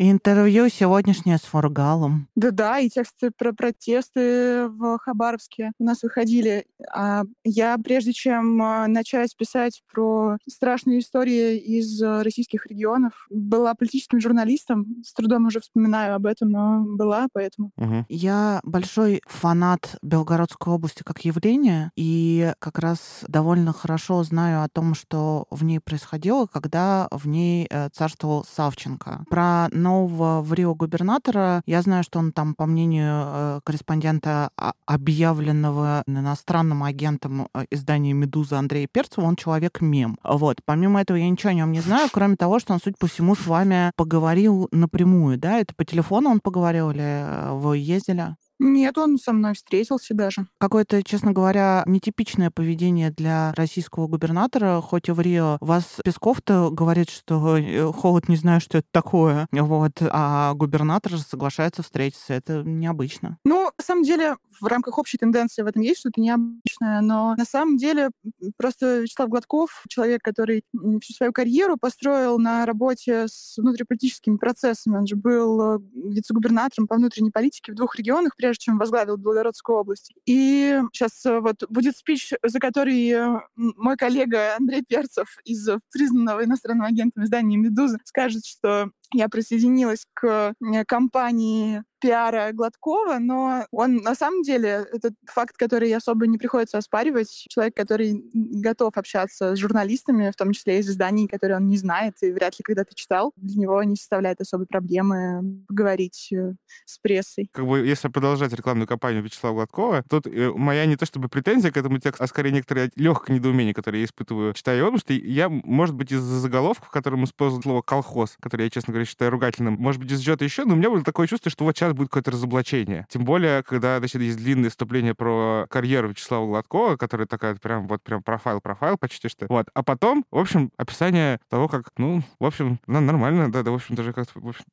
Интервью 0.00 0.68
сегодняшнее 0.68 1.38
с 1.38 1.40
Фургалом. 1.40 2.28
Да-да, 2.36 2.78
и 2.78 2.88
тексты 2.88 3.32
про 3.36 3.52
протесты 3.52 4.68
в 4.68 4.96
Хабаровске 4.98 5.72
у 5.80 5.84
нас 5.84 6.04
выходили. 6.04 6.66
А 6.94 7.24
я, 7.42 7.76
прежде 7.78 8.12
чем 8.12 8.62
а, 8.62 8.86
начать 8.86 9.36
писать 9.36 9.82
про 9.92 10.36
страшные 10.48 11.00
истории 11.00 11.58
из 11.58 12.00
российских 12.00 12.66
регионов, 12.66 13.26
была 13.28 13.74
политическим 13.74 14.20
журналистом. 14.20 14.86
С 15.04 15.12
трудом 15.14 15.46
уже 15.46 15.58
вспоминаю 15.58 16.14
об 16.14 16.26
этом, 16.26 16.50
но 16.50 16.84
была, 16.84 17.26
поэтому. 17.32 17.72
Угу. 17.76 18.06
Я 18.08 18.60
большой 18.62 19.20
фанат 19.26 19.96
Белгородской 20.02 20.74
области 20.74 21.02
как 21.02 21.24
явления, 21.24 21.90
и 21.96 22.52
как 22.60 22.78
раз 22.78 23.24
довольно 23.26 23.72
хорошо 23.72 24.22
знаю 24.22 24.62
о 24.62 24.68
том, 24.68 24.94
что 24.94 25.46
в 25.50 25.64
ней 25.64 25.80
происходило, 25.80 26.46
когда 26.46 27.08
в 27.10 27.26
ней 27.26 27.66
э, 27.68 27.88
царствовал 27.92 28.44
Савченко. 28.44 29.24
Про 29.28 29.66
нового 29.88 30.42
в 30.42 30.52
Рио 30.52 30.74
губернатора. 30.74 31.62
Я 31.66 31.82
знаю, 31.82 32.04
что 32.04 32.18
он 32.18 32.32
там, 32.32 32.54
по 32.54 32.66
мнению 32.66 33.24
э, 33.26 33.60
корреспондента, 33.64 34.50
объявленного 34.86 36.02
иностранным 36.06 36.82
агентом 36.82 37.48
э, 37.54 37.64
издания 37.70 38.12
«Медуза» 38.12 38.58
Андрея 38.58 38.88
Перцева, 38.90 39.24
он 39.24 39.36
человек-мем. 39.36 40.18
Вот. 40.22 40.58
Помимо 40.64 41.00
этого, 41.00 41.16
я 41.16 41.28
ничего 41.28 41.50
о 41.50 41.54
нем 41.54 41.72
не 41.72 41.80
знаю, 41.80 42.08
кроме 42.12 42.36
того, 42.36 42.58
что 42.58 42.74
он, 42.74 42.80
судя 42.82 42.96
по 42.98 43.06
всему, 43.06 43.34
с 43.34 43.46
вами 43.46 43.92
поговорил 43.96 44.68
напрямую, 44.72 45.38
да? 45.38 45.58
Это 45.58 45.74
по 45.74 45.84
телефону 45.84 46.30
он 46.30 46.40
поговорил 46.40 46.90
или 46.90 47.02
э, 47.02 47.52
вы 47.54 47.78
ездили? 47.78 48.36
Нет, 48.58 48.98
он 48.98 49.18
со 49.18 49.32
мной 49.32 49.54
встретился 49.54 50.14
даже. 50.14 50.46
Какое-то, 50.58 51.02
честно 51.02 51.32
говоря, 51.32 51.82
нетипичное 51.86 52.50
поведение 52.50 53.10
для 53.10 53.52
российского 53.54 54.06
губернатора, 54.06 54.80
хоть 54.80 55.08
и 55.08 55.12
в 55.12 55.20
Рио. 55.20 55.58
Вас 55.60 55.84
Песков-то 56.04 56.70
говорит, 56.70 57.10
что 57.10 57.56
э, 57.56 57.92
холод 57.92 58.28
не 58.28 58.36
знаю, 58.36 58.60
что 58.60 58.78
это 58.78 58.88
такое, 58.90 59.46
вот, 59.52 59.92
а 60.00 60.54
губернатор 60.54 61.12
же 61.12 61.18
соглашается 61.18 61.82
встретиться. 61.82 62.34
Это 62.34 62.62
необычно. 62.64 63.38
Ну, 63.44 63.70
на 63.76 63.84
самом 63.84 64.02
деле, 64.02 64.36
в 64.60 64.66
рамках 64.66 64.98
общей 64.98 65.18
тенденции 65.18 65.62
в 65.62 65.66
этом 65.66 65.82
есть 65.82 66.00
что-то 66.00 66.20
необычное, 66.20 67.00
но 67.00 67.34
на 67.36 67.44
самом 67.44 67.76
деле 67.76 68.10
просто 68.56 69.00
Вячеслав 69.00 69.28
Гладков, 69.28 69.84
человек, 69.88 70.22
который 70.22 70.64
всю 71.00 71.14
свою 71.14 71.32
карьеру 71.32 71.76
построил 71.76 72.38
на 72.38 72.66
работе 72.66 73.26
с 73.28 73.56
внутриполитическими 73.56 74.36
процессами. 74.36 74.96
Он 74.96 75.06
же 75.06 75.16
был 75.16 75.76
э, 75.76 75.78
вице-губернатором 75.94 76.86
по 76.86 76.96
внутренней 76.96 77.30
политике 77.30 77.72
в 77.72 77.74
двух 77.74 77.96
регионах, 77.96 78.36
прежде 78.48 78.64
чем 78.64 78.78
возглавил 78.78 79.16
Белгородскую 79.16 79.78
область. 79.78 80.12
И 80.24 80.80
сейчас 80.92 81.24
э, 81.26 81.40
вот 81.40 81.64
будет 81.68 81.96
спич, 81.96 82.32
за 82.42 82.58
который 82.58 83.08
э, 83.10 83.40
мой 83.56 83.96
коллега 83.96 84.56
Андрей 84.56 84.82
Перцев 84.82 85.36
из 85.44 85.68
признанного 85.92 86.44
иностранным 86.44 86.86
агентом 86.86 87.24
издания 87.24 87.58
«Медуза» 87.58 87.98
скажет, 88.04 88.46
что 88.46 88.90
я 89.12 89.28
присоединилась 89.28 90.06
к 90.14 90.54
компании 90.86 91.82
пиара 92.00 92.52
Гладкова, 92.52 93.18
но 93.18 93.66
он 93.70 93.96
на 93.96 94.14
самом 94.14 94.42
деле, 94.42 94.86
это 94.92 95.10
факт, 95.26 95.56
который 95.56 95.92
особо 95.94 96.26
не 96.26 96.38
приходится 96.38 96.78
оспаривать. 96.78 97.46
Человек, 97.48 97.74
который 97.74 98.22
готов 98.32 98.96
общаться 98.96 99.54
с 99.54 99.58
журналистами, 99.58 100.30
в 100.30 100.36
том 100.36 100.52
числе 100.52 100.78
из 100.78 100.88
изданий, 100.88 101.28
которые 101.28 101.56
он 101.56 101.68
не 101.68 101.76
знает 101.76 102.14
и 102.22 102.30
вряд 102.30 102.58
ли 102.58 102.62
когда-то 102.62 102.94
читал, 102.94 103.32
для 103.36 103.60
него 103.60 103.82
не 103.82 103.96
составляет 103.96 104.40
особой 104.40 104.66
проблемы 104.66 105.64
говорить 105.68 106.30
э, 106.32 106.54
с 106.84 106.98
прессой. 106.98 107.48
Как 107.52 107.66
бы, 107.66 107.80
если 107.80 108.08
продолжать 108.08 108.52
рекламную 108.52 108.86
кампанию 108.86 109.22
Вячеслава 109.22 109.54
Гладкова, 109.54 110.04
тут 110.08 110.26
э, 110.26 110.50
моя 110.54 110.86
не 110.86 110.96
то 110.96 111.06
чтобы 111.06 111.28
претензия 111.28 111.70
к 111.70 111.76
этому 111.76 111.98
тексту, 111.98 112.24
а 112.24 112.26
скорее 112.26 112.52
некоторое 112.52 112.90
легкое 112.96 113.36
недоумение, 113.36 113.74
которое 113.74 113.98
я 113.98 114.04
испытываю, 114.04 114.54
читая 114.54 114.78
его, 114.78 114.86
потому 114.86 115.00
что 115.00 115.12
я, 115.12 115.48
может 115.48 115.94
быть, 115.94 116.12
из-за 116.12 116.38
заголовка, 116.38 116.86
в 116.86 116.90
котором 116.90 117.24
использовал 117.24 117.62
слово 117.62 117.82
«колхоз», 117.82 118.36
которое 118.40 118.64
я, 118.64 118.70
честно 118.70 118.92
говоря, 118.92 119.06
считаю 119.06 119.30
ругательным, 119.30 119.74
может 119.74 120.00
быть, 120.00 120.10
из 120.12 120.20
чего-то 120.20 120.44
еще, 120.44 120.64
но 120.64 120.74
у 120.74 120.76
меня 120.76 120.90
было 120.90 121.02
такое 121.02 121.26
чувство, 121.26 121.50
что 121.50 121.64
вот 121.64 121.76
сейчас 121.76 121.87
будет 121.94 122.08
какое-то 122.08 122.32
разоблачение. 122.32 123.06
Тем 123.08 123.24
более, 123.24 123.62
когда, 123.62 123.98
значит, 123.98 124.22
есть 124.22 124.38
длинное 124.38 124.70
вступление 124.70 125.14
про 125.14 125.66
карьеру 125.70 126.08
Вячеслава 126.08 126.46
Гладкова, 126.46 126.96
которая 126.96 127.26
такая 127.26 127.54
прям 127.56 127.86
вот 127.86 128.02
прям 128.02 128.22
профайл-профайл 128.22 128.96
почти 128.98 129.28
что. 129.28 129.46
Вот. 129.48 129.68
А 129.74 129.82
потом, 129.82 130.24
в 130.30 130.38
общем, 130.38 130.70
описание 130.76 131.40
того, 131.48 131.68
как, 131.68 131.90
ну, 131.96 132.22
в 132.38 132.44
общем, 132.44 132.78
ну, 132.86 133.00
нормально, 133.00 133.50
да, 133.50 133.62
да, 133.62 133.70
в 133.70 133.74
общем, 133.74 133.94
даже 133.94 134.12
как-то, 134.12 134.38
в 134.40 134.48
общем, 134.48 134.64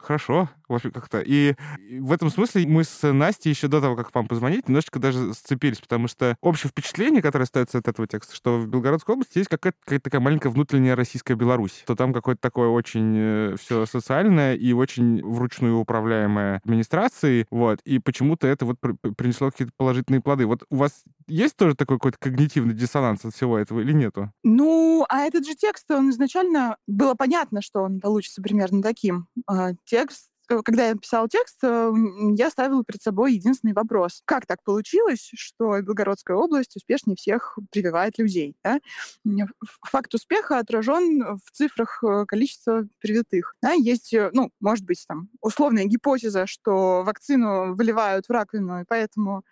хорошо, 0.00 0.48
в 0.68 0.74
общем, 0.74 0.90
как-то. 0.90 1.20
И 1.20 1.54
в 1.98 2.12
этом 2.12 2.30
смысле 2.30 2.66
мы 2.66 2.84
с 2.84 3.12
Настей 3.12 3.50
еще 3.50 3.68
до 3.68 3.80
того, 3.80 3.96
как 3.96 4.14
вам 4.14 4.26
позвонить, 4.28 4.68
немножечко 4.68 4.98
даже 4.98 5.34
сцепились, 5.34 5.80
потому 5.80 6.08
что 6.08 6.36
общее 6.40 6.70
впечатление, 6.70 7.22
которое 7.22 7.44
остается 7.44 7.78
от 7.78 7.88
этого 7.88 8.06
текста, 8.06 8.34
что 8.34 8.58
в 8.58 8.66
Белгородской 8.66 9.14
области 9.14 9.38
есть 9.38 9.50
какая-то, 9.50 9.78
какая-то 9.84 10.04
такая 10.04 10.20
маленькая 10.20 10.50
внутренняя 10.50 10.96
российская 10.96 11.34
Беларусь, 11.34 11.82
то 11.86 11.94
там 11.94 12.12
какое-то 12.12 12.40
такое 12.40 12.68
очень 12.68 13.14
э, 13.16 13.56
все 13.60 13.86
социальное 13.86 14.54
и 14.54 14.72
очень 14.72 15.22
вручную 15.22 15.78
управляемое 15.78 16.55
администрации, 16.56 17.46
вот, 17.50 17.80
и 17.84 17.98
почему-то 17.98 18.46
это 18.46 18.64
вот 18.64 18.78
принесло 19.16 19.50
какие-то 19.50 19.72
положительные 19.76 20.20
плоды. 20.20 20.46
Вот 20.46 20.64
у 20.70 20.76
вас 20.76 21.04
есть 21.26 21.56
тоже 21.56 21.74
такой 21.74 21.96
какой-то 21.96 22.18
когнитивный 22.18 22.74
диссонанс 22.74 23.24
от 23.24 23.34
всего 23.34 23.58
этого 23.58 23.80
или 23.80 23.92
нету? 23.92 24.32
Ну, 24.42 25.04
а 25.08 25.20
этот 25.20 25.46
же 25.46 25.54
текст, 25.54 25.90
он 25.90 26.10
изначально 26.10 26.76
было 26.86 27.14
понятно, 27.14 27.62
что 27.62 27.82
он 27.82 28.00
получится 28.00 28.42
примерно 28.42 28.82
таким. 28.82 29.28
А, 29.46 29.72
текст 29.84 30.30
когда 30.46 30.88
я 30.88 30.94
писала 30.94 31.28
текст, 31.28 31.58
э, 31.62 31.92
я 32.34 32.50
ставила 32.50 32.84
перед 32.84 33.02
собой 33.02 33.34
единственный 33.34 33.72
вопрос. 33.72 34.22
Как 34.24 34.46
так 34.46 34.62
получилось, 34.62 35.30
что 35.34 35.80
Белгородская 35.80 36.36
область 36.36 36.76
успешнее 36.76 37.16
всех 37.16 37.58
прививает 37.70 38.18
людей? 38.18 38.56
Да? 38.64 38.80
Факт 39.84 40.14
успеха 40.14 40.58
отражен 40.58 41.38
в 41.44 41.50
цифрах 41.52 42.02
э, 42.02 42.24
количества 42.26 42.86
привитых. 43.00 43.54
Да? 43.62 43.72
Есть, 43.72 44.14
ну, 44.32 44.50
может 44.60 44.84
быть, 44.84 45.04
там, 45.06 45.28
условная 45.40 45.84
гипотеза, 45.84 46.46
что 46.46 47.02
вакцину 47.04 47.74
выливают 47.74 48.26
в 48.26 48.30
раковину, 48.30 48.80
и 48.80 48.84
поэтому 48.86 49.44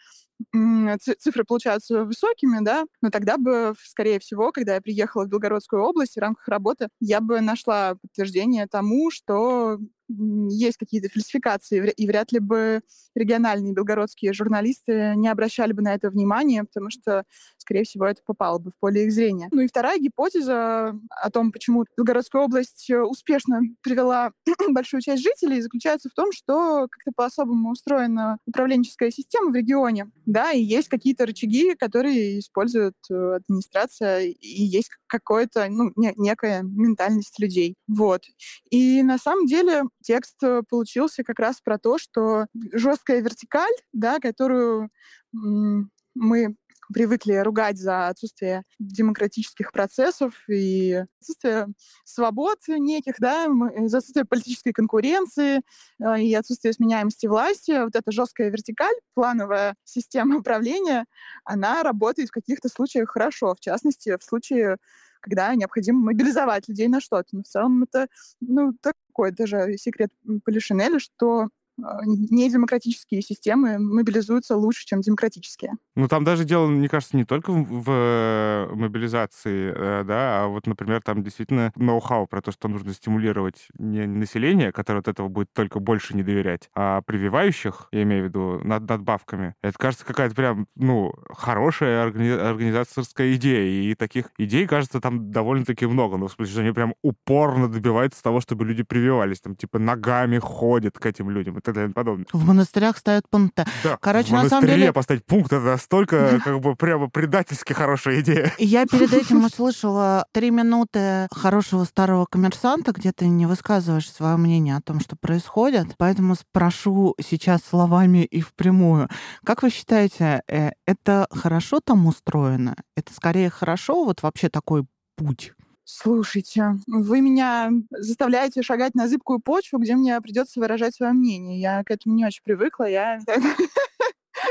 цифры 1.18 1.44
получаются 1.44 2.04
высокими, 2.04 2.58
да, 2.64 2.84
но 3.02 3.10
тогда 3.10 3.36
бы, 3.38 3.74
скорее 3.82 4.18
всего, 4.18 4.52
когда 4.52 4.74
я 4.74 4.80
приехала 4.80 5.24
в 5.24 5.28
Белгородскую 5.28 5.82
область 5.82 6.16
в 6.16 6.20
рамках 6.20 6.48
работы, 6.48 6.88
я 7.00 7.20
бы 7.20 7.40
нашла 7.40 7.94
подтверждение 7.94 8.66
тому, 8.66 9.10
что 9.10 9.78
есть 10.08 10.76
какие-то 10.76 11.08
фальсификации, 11.08 11.92
и 11.96 12.06
вряд 12.06 12.32
ли 12.32 12.38
бы 12.38 12.82
региональные 13.14 13.72
белгородские 13.72 14.32
журналисты 14.32 15.14
не 15.16 15.28
обращали 15.28 15.72
бы 15.72 15.82
на 15.82 15.94
это 15.94 16.10
внимание, 16.10 16.64
потому 16.64 16.90
что, 16.90 17.24
скорее 17.58 17.84
всего, 17.84 18.06
это 18.06 18.22
попало 18.24 18.58
бы 18.58 18.70
в 18.70 18.78
поле 18.78 19.04
их 19.04 19.12
зрения. 19.12 19.48
Ну 19.50 19.60
и 19.60 19.68
вторая 19.68 19.98
гипотеза 19.98 20.98
о 21.10 21.30
том, 21.30 21.52
почему 21.52 21.84
Белгородская 21.96 22.42
область 22.42 22.90
э, 22.90 23.00
успешно 23.00 23.60
привела 23.82 24.32
большую 24.70 25.00
часть 25.00 25.22
жителей, 25.22 25.60
заключается 25.60 26.08
в 26.08 26.14
том, 26.14 26.32
что 26.32 26.86
как-то 26.90 27.12
по-особому 27.14 27.70
устроена 27.70 28.38
управленческая 28.46 29.10
система 29.10 29.50
в 29.50 29.54
регионе, 29.54 30.10
да, 30.26 30.52
и 30.52 30.62
есть 30.62 30.88
какие-то 30.88 31.26
рычаги, 31.26 31.74
которые 31.74 32.38
использует 32.40 32.94
э, 33.10 33.36
администрация, 33.36 34.22
и 34.22 34.62
есть 34.62 34.90
какое-то, 35.06 35.66
ну, 35.68 35.92
не, 35.96 36.12
некая 36.16 36.62
ментальность 36.62 37.38
людей. 37.38 37.76
Вот. 37.86 38.24
И 38.70 39.02
на 39.02 39.18
самом 39.18 39.46
деле 39.46 39.84
текст 40.04 40.42
э, 40.42 40.62
получился 40.68 41.24
как 41.24 41.38
раз 41.38 41.60
про 41.60 41.78
то, 41.78 41.98
что 41.98 42.46
жесткая 42.72 43.20
вертикаль, 43.20 43.74
да, 43.92 44.18
которую 44.20 44.90
мы 45.32 46.56
привыкли 46.92 47.34
ругать 47.36 47.78
за 47.78 48.08
отсутствие 48.08 48.62
демократических 48.78 49.72
процессов 49.72 50.34
и 50.48 51.04
отсутствие 51.20 51.68
свобод 52.04 52.58
неких, 52.68 53.14
да, 53.18 53.48
за 53.86 53.98
отсутствие 53.98 54.24
политической 54.24 54.72
конкуренции 54.72 55.62
э, 56.02 56.20
и 56.20 56.34
отсутствие 56.34 56.72
сменяемости 56.72 57.26
власти. 57.26 57.82
Вот 57.82 57.96
эта 57.96 58.12
жесткая 58.12 58.50
вертикаль, 58.50 58.94
плановая 59.14 59.74
система 59.84 60.36
управления, 60.40 61.06
она 61.44 61.82
работает 61.82 62.28
в 62.28 62.32
каких-то 62.32 62.68
случаях 62.68 63.10
хорошо. 63.10 63.54
В 63.54 63.60
частности, 63.60 64.16
в 64.16 64.22
случае 64.22 64.76
когда 65.24 65.54
необходимо 65.54 66.00
мобилизовать 66.00 66.68
людей 66.68 66.86
на 66.86 67.00
что-то. 67.00 67.28
Но 67.32 67.42
в 67.42 67.46
целом 67.46 67.82
это 67.84 68.08
ну, 68.40 68.74
такой 68.80 69.32
даже 69.32 69.76
секрет 69.78 70.10
Полишинеля, 70.44 70.98
что 70.98 71.48
недемократические 71.76 73.22
системы 73.22 73.78
мобилизуются 73.78 74.56
лучше, 74.56 74.86
чем 74.86 75.00
демократические. 75.00 75.72
Ну, 75.96 76.08
там 76.08 76.24
даже 76.24 76.44
дело, 76.44 76.66
мне 76.66 76.88
кажется, 76.88 77.16
не 77.16 77.24
только 77.24 77.52
в, 77.52 77.84
э, 77.88 78.68
мобилизации, 78.74 79.72
э, 79.74 80.04
да, 80.04 80.44
а 80.44 80.46
вот, 80.48 80.66
например, 80.66 81.02
там 81.02 81.22
действительно 81.22 81.72
ноу-хау 81.76 82.26
про 82.26 82.40
то, 82.42 82.52
что 82.52 82.68
нужно 82.68 82.92
стимулировать 82.92 83.68
не 83.78 84.06
население, 84.06 84.72
которое 84.72 85.00
от 85.00 85.08
этого 85.08 85.28
будет 85.28 85.52
только 85.52 85.80
больше 85.80 86.14
не 86.16 86.22
доверять, 86.22 86.70
а 86.74 87.02
прививающих, 87.02 87.88
я 87.92 88.02
имею 88.02 88.24
в 88.24 88.28
виду, 88.28 88.60
над 88.64 88.88
надбавками. 88.88 89.54
Это, 89.62 89.78
кажется, 89.78 90.04
какая-то 90.04 90.34
прям, 90.34 90.66
ну, 90.76 91.12
хорошая 91.30 92.06
органи- 92.06 92.30
организаторская 92.38 93.34
идея, 93.34 93.90
и 93.90 93.94
таких 93.94 94.30
идей, 94.38 94.66
кажется, 94.66 95.00
там 95.00 95.30
довольно-таки 95.30 95.86
много. 95.86 96.16
Ну, 96.16 96.28
в 96.28 96.32
смысле, 96.32 96.52
что 96.52 96.60
они 96.62 96.72
прям 96.72 96.94
упорно 97.02 97.68
добиваются 97.68 98.22
того, 98.22 98.40
чтобы 98.40 98.64
люди 98.64 98.82
прививались, 98.82 99.40
там, 99.40 99.56
типа, 99.56 99.78
ногами 99.78 100.38
ходят 100.38 100.98
к 100.98 101.06
этим 101.06 101.30
людям 101.30 101.56
далее 101.72 101.92
подобное. 101.92 102.26
В 102.32 102.44
монастырях 102.44 102.98
ставят 102.98 103.28
пункты. 103.28 103.64
Да, 103.82 103.96
Короче, 104.00 104.28
в 104.28 104.32
на 104.32 104.48
самом 104.48 104.66
деле... 104.66 104.92
поставить 104.92 105.24
пункт— 105.24 105.52
это 105.52 105.64
настолько 105.64 106.40
как 106.44 106.60
бы 106.60 106.74
прямо 106.76 107.08
предательски 107.08 107.72
хорошая 107.72 108.20
идея. 108.20 108.52
Я 108.58 108.86
перед 108.86 109.12
этим 109.12 109.44
услышала 109.44 110.26
три 110.32 110.50
минуты 110.50 111.28
хорошего 111.30 111.84
старого 111.84 112.26
коммерсанта, 112.26 112.92
где 112.92 113.12
ты 113.12 113.28
не 113.28 113.46
высказываешь 113.46 114.10
свое 114.10 114.36
мнение 114.36 114.76
о 114.76 114.80
том, 114.80 115.00
что 115.00 115.16
происходит, 115.16 115.94
поэтому 115.96 116.34
спрошу 116.34 117.14
сейчас 117.20 117.62
словами 117.62 118.24
и 118.24 118.40
впрямую. 118.40 119.08
Как 119.44 119.62
вы 119.62 119.70
считаете, 119.70 120.42
э, 120.48 120.70
это 120.86 121.26
хорошо 121.30 121.80
там 121.84 122.06
устроено? 122.06 122.76
Это 122.96 123.12
скорее 123.12 123.50
хорошо, 123.50 124.04
вот 124.04 124.22
вообще 124.22 124.48
такой 124.48 124.84
путь? 125.16 125.52
Слушайте, 125.86 126.78
вы 126.86 127.20
меня 127.20 127.70
заставляете 127.90 128.62
шагать 128.62 128.94
на 128.94 129.06
зыбкую 129.06 129.38
почву, 129.38 129.78
где 129.78 129.94
мне 129.94 130.18
придется 130.22 130.58
выражать 130.58 130.94
свое 130.94 131.12
мнение. 131.12 131.60
Я 131.60 131.84
к 131.84 131.90
этому 131.90 132.14
не 132.14 132.24
очень 132.24 132.42
привыкла. 132.42 132.84
Я 132.88 133.20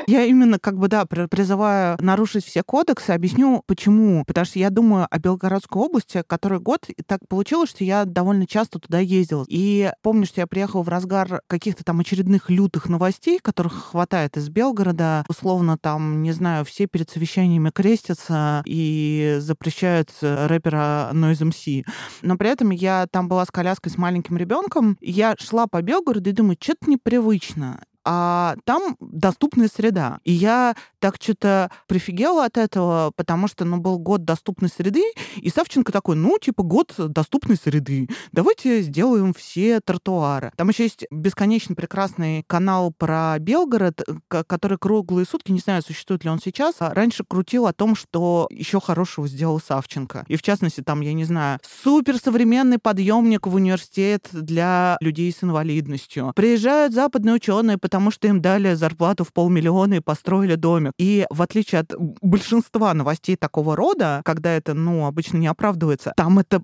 Я 0.08 0.26
именно 0.26 0.60
как 0.60 0.78
бы, 0.78 0.88
да, 0.88 1.06
призываю 1.06 1.98
нарушить 2.00 2.46
все 2.46 2.64
кодексы. 2.64 3.12
Объясню, 3.12 3.64
почему. 3.66 4.24
Потому 4.26 4.46
что 4.46 4.60
я 4.60 4.70
думаю 4.70 5.08
о 5.10 5.20
Белгородской 5.20 5.82
области, 5.82 6.24
который 6.26 6.60
год 6.60 6.86
и 6.90 7.02
так 7.04 7.20
получилось, 7.28 7.70
что 7.70 7.84
я 7.84 8.06
довольно 8.06 8.46
часто 8.48 8.80
туда 8.80 9.00
ездила. 9.00 9.46
И 9.48 9.92
помню, 10.02 10.26
что 10.26 10.42
я 10.42 10.48
приехала 10.48 10.84
в 10.84 10.90
разгар 10.90 11.42
каких-то 11.48 11.84
там 11.84 12.00
очередных 12.00 12.50
лютых 12.50 12.90
новостей, 12.90 13.40
которых 13.42 13.92
хватает 13.92 14.38
из 14.38 14.50
Белгорода. 14.50 15.26
Условно 15.28 15.78
там, 15.78 16.22
не 16.22 16.32
знаю, 16.32 16.66
все 16.66 16.88
перед 16.88 17.10
совещаниями 17.10 17.70
крестятся 17.70 18.64
и 18.66 19.38
запрещают 19.40 20.10
рэпера 20.22 21.12
Noise 21.14 21.52
MC. 21.52 21.86
Но 22.22 22.38
при 22.38 22.50
этом 22.50 22.72
я 22.72 23.08
там 23.10 23.28
была 23.28 23.46
с 23.46 23.52
коляской 23.52 23.92
с 23.92 23.98
маленьким 23.98 24.38
ребенком. 24.38 24.98
Я 25.02 25.36
шла 25.40 25.68
по 25.68 25.82
Белгороду 25.82 26.30
и 26.30 26.34
думаю, 26.34 26.58
что-то 26.60 26.90
непривычно 26.90 27.82
а 28.06 28.56
там 28.66 28.98
доступная 29.00 29.70
среда. 29.74 30.20
И 30.24 30.32
я 30.32 30.76
так 31.00 31.18
что-то 31.20 31.72
прифигела 31.88 32.46
от 32.46 32.58
этого, 32.58 33.12
потому 33.16 33.48
что, 33.48 33.66
ну, 33.66 33.78
был 33.78 34.00
год 34.00 34.26
доступной 34.26 34.70
среды, 34.70 35.04
и 35.38 35.50
Савченко 35.50 35.92
такой, 35.92 36.16
ну, 36.16 36.38
типа, 36.38 36.64
год 36.64 36.94
доступной 36.98 37.58
среды, 37.58 38.08
давайте 38.32 38.82
сделаем 38.82 39.34
все 39.34 39.80
тротуары. 39.80 40.52
Там 40.56 40.70
еще 40.70 40.84
есть 40.84 41.06
бесконечно 41.12 41.76
прекрасный 41.76 42.44
канал 42.48 42.94
про 42.98 43.38
Белгород, 43.40 44.02
который 44.28 44.78
круглые 44.78 45.26
сутки, 45.26 45.52
не 45.52 45.60
знаю, 45.60 45.82
существует 45.82 46.24
ли 46.24 46.30
он 46.30 46.40
сейчас, 46.40 46.76
а 46.80 46.94
раньше 46.94 47.24
крутил 47.28 47.68
о 47.68 47.74
том, 47.74 47.96
что 47.96 48.48
еще 48.50 48.80
хорошего 48.80 49.28
сделал 49.28 49.60
Савченко. 49.60 50.26
И 50.28 50.36
в 50.36 50.42
частности, 50.42 50.82
там, 50.82 51.02
я 51.02 51.14
не 51.14 51.26
знаю, 51.26 51.60
суперсовременный 51.84 52.80
подъемник 52.80 53.48
в 53.48 53.56
университет 53.56 54.28
для 54.32 54.98
людей 55.00 55.32
с 55.32 55.44
инвалидностью. 55.44 56.32
Приезжают 56.36 56.94
западные 56.94 57.36
ученые, 57.36 57.78
потому 57.94 58.10
что 58.10 58.28
им 58.28 58.42
дали 58.42 58.74
зарплату 58.74 59.24
в 59.24 59.32
полмиллиона 59.32 59.94
и 59.94 60.00
построили 60.00 60.56
домик. 60.56 60.94
И 60.98 61.28
в 61.30 61.44
отличие 61.44 61.82
от 61.82 61.94
большинства 62.24 62.92
новостей 62.96 63.36
такого 63.36 63.76
рода, 63.76 64.24
когда 64.26 64.50
это, 64.50 64.74
ну, 64.74 65.06
обычно 65.06 65.38
не 65.38 65.46
оправдывается, 65.46 66.12
там 66.18 66.40
это 66.40 66.64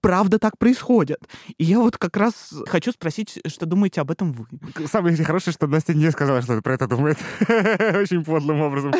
правда 0.00 0.40
так 0.40 0.58
происходит. 0.58 1.20
И 1.56 1.62
я 1.62 1.78
вот 1.78 1.98
как 1.98 2.16
раз 2.16 2.52
хочу 2.66 2.90
спросить, 2.90 3.38
что 3.46 3.64
думаете 3.64 4.00
об 4.00 4.10
этом 4.10 4.32
вы? 4.32 4.46
Самое 4.88 5.16
хорошее, 5.18 5.54
что 5.54 5.68
Настя 5.68 5.94
не 5.94 6.10
сказала, 6.10 6.42
что 6.42 6.60
про 6.60 6.74
это 6.74 6.88
думает. 6.88 7.18
Очень 7.48 8.24
подлым 8.24 8.60
образом. 8.60 8.92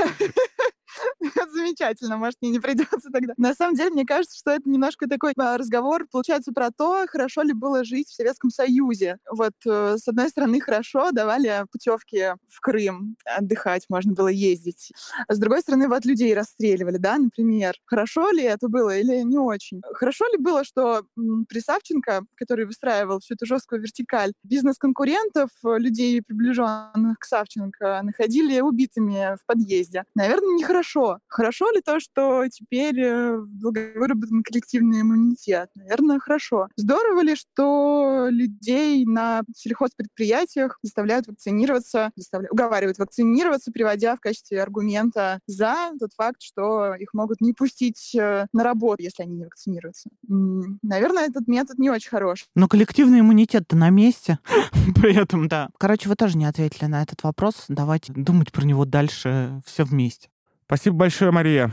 замечательно, 1.53 2.17
может, 2.17 2.37
мне 2.41 2.51
не 2.51 2.61
придется 2.61 3.11
тогда. 3.13 3.35
На 3.37 3.55
самом 3.55 3.75
деле, 3.75 3.91
мне 3.91 4.05
кажется, 4.05 4.39
что 4.39 4.51
это 4.51 4.69
немножко 4.69 5.09
такой 5.09 5.33
а, 5.37 5.57
разговор, 5.57 6.07
получается, 6.11 6.53
про 6.53 6.71
то, 6.71 7.07
хорошо 7.09 7.43
ли 7.43 7.53
было 7.53 7.85
жить 7.85 8.09
в 8.09 8.15
Советском 8.15 8.51
Союзе. 8.51 9.19
Вот, 9.31 9.55
э, 9.67 9.97
с 9.99 10.07
одной 10.09 10.29
стороны, 10.29 10.61
хорошо, 10.61 11.11
давали 11.13 11.65
путевки 11.71 12.35
в 12.49 12.61
Крым, 12.61 13.17
отдыхать 13.25 13.87
можно 13.89 14.13
было 14.13 14.29
ездить. 14.29 14.93
А 15.29 15.35
с 15.35 15.39
другой 15.39 15.61
стороны, 15.61 15.89
вот 15.89 16.05
людей 16.05 16.35
расстреливали, 16.35 16.99
да, 16.99 17.19
например. 17.19 17.75
Хорошо 17.85 18.31
ли 18.31 18.43
это 18.43 18.69
было 18.69 18.97
или 18.97 19.23
не 19.23 19.39
очень? 19.39 19.81
Хорошо 19.95 20.27
ли 20.29 20.39
было, 20.39 20.65
что 20.65 21.03
при 21.49 21.61
Савченко, 21.61 22.25
который 22.37 22.67
выстраивал 22.67 23.21
всю 23.21 23.35
эту 23.35 23.47
жесткую 23.47 23.83
вертикаль, 23.83 24.33
бизнес-конкурентов, 24.43 25.51
людей, 25.65 26.23
приближенных 26.23 27.19
к 27.19 27.25
Савченко, 27.25 28.01
находили 28.03 28.61
убитыми 28.61 29.37
в 29.37 29.47
подъезде? 29.47 30.05
Наверное, 30.15 30.55
нехорошо. 30.57 31.16
Хорошо 31.29 31.71
ли 31.71 31.81
то, 31.81 32.01
что 32.01 32.47
теперь 32.49 33.01
э, 33.01 33.37
выработан 33.37 34.43
коллективный 34.43 35.01
иммунитет? 35.01 35.71
Наверное, 35.75 36.19
хорошо. 36.19 36.69
Здорово 36.77 37.23
ли, 37.23 37.37
что 37.37 38.29
людей 38.31 39.05
на 39.05 39.43
сельхозпредприятиях 39.55 40.79
заставляют 40.83 41.27
вакцинироваться, 41.27 42.11
заставляют, 42.17 42.53
уговаривают 42.53 42.99
вакцинироваться, 42.99 43.73
приводя 43.73 44.17
в 44.17 44.21
качестве 44.21 44.63
аргумента 44.63 45.41
за 45.47 45.75
тот 45.99 46.13
факт, 46.15 46.43
что 46.43 46.95
их 46.95 47.15
могут 47.15 47.41
не 47.41 47.53
пустить 47.53 48.15
э, 48.15 48.47
на 48.53 48.65
работу, 48.65 49.03
если 49.03 49.23
они 49.23 49.37
не 49.37 49.45
вакцинируются. 49.45 50.11
Наверное, 50.27 51.27
этот 51.27 51.49
метод 51.49 51.79
не 51.79 51.91
очень 51.91 52.11
хорош. 52.11 52.47
Но 52.55 52.69
коллективный 52.69 53.21
иммунитет-то 53.21 53.77
на 53.77 53.91
месте. 53.91 54.39
При 54.95 55.15
этом, 55.15 55.49
да. 55.49 55.71
Короче, 55.79 56.09
вы 56.09 56.17
тоже 56.17 56.37
не 56.37 56.45
ответили 56.45 56.87
на 56.87 57.03
этот 57.03 57.23
вопрос. 57.23 57.65
Давайте 57.69 58.13
думать 58.13 58.53
про 58.53 58.65
него 58.65 58.85
дальше 58.85 59.61
все 59.65 59.85
вместе. 59.85 60.29
Спасибо 60.67 60.97
большое, 60.97 61.31
Мария. 61.31 61.71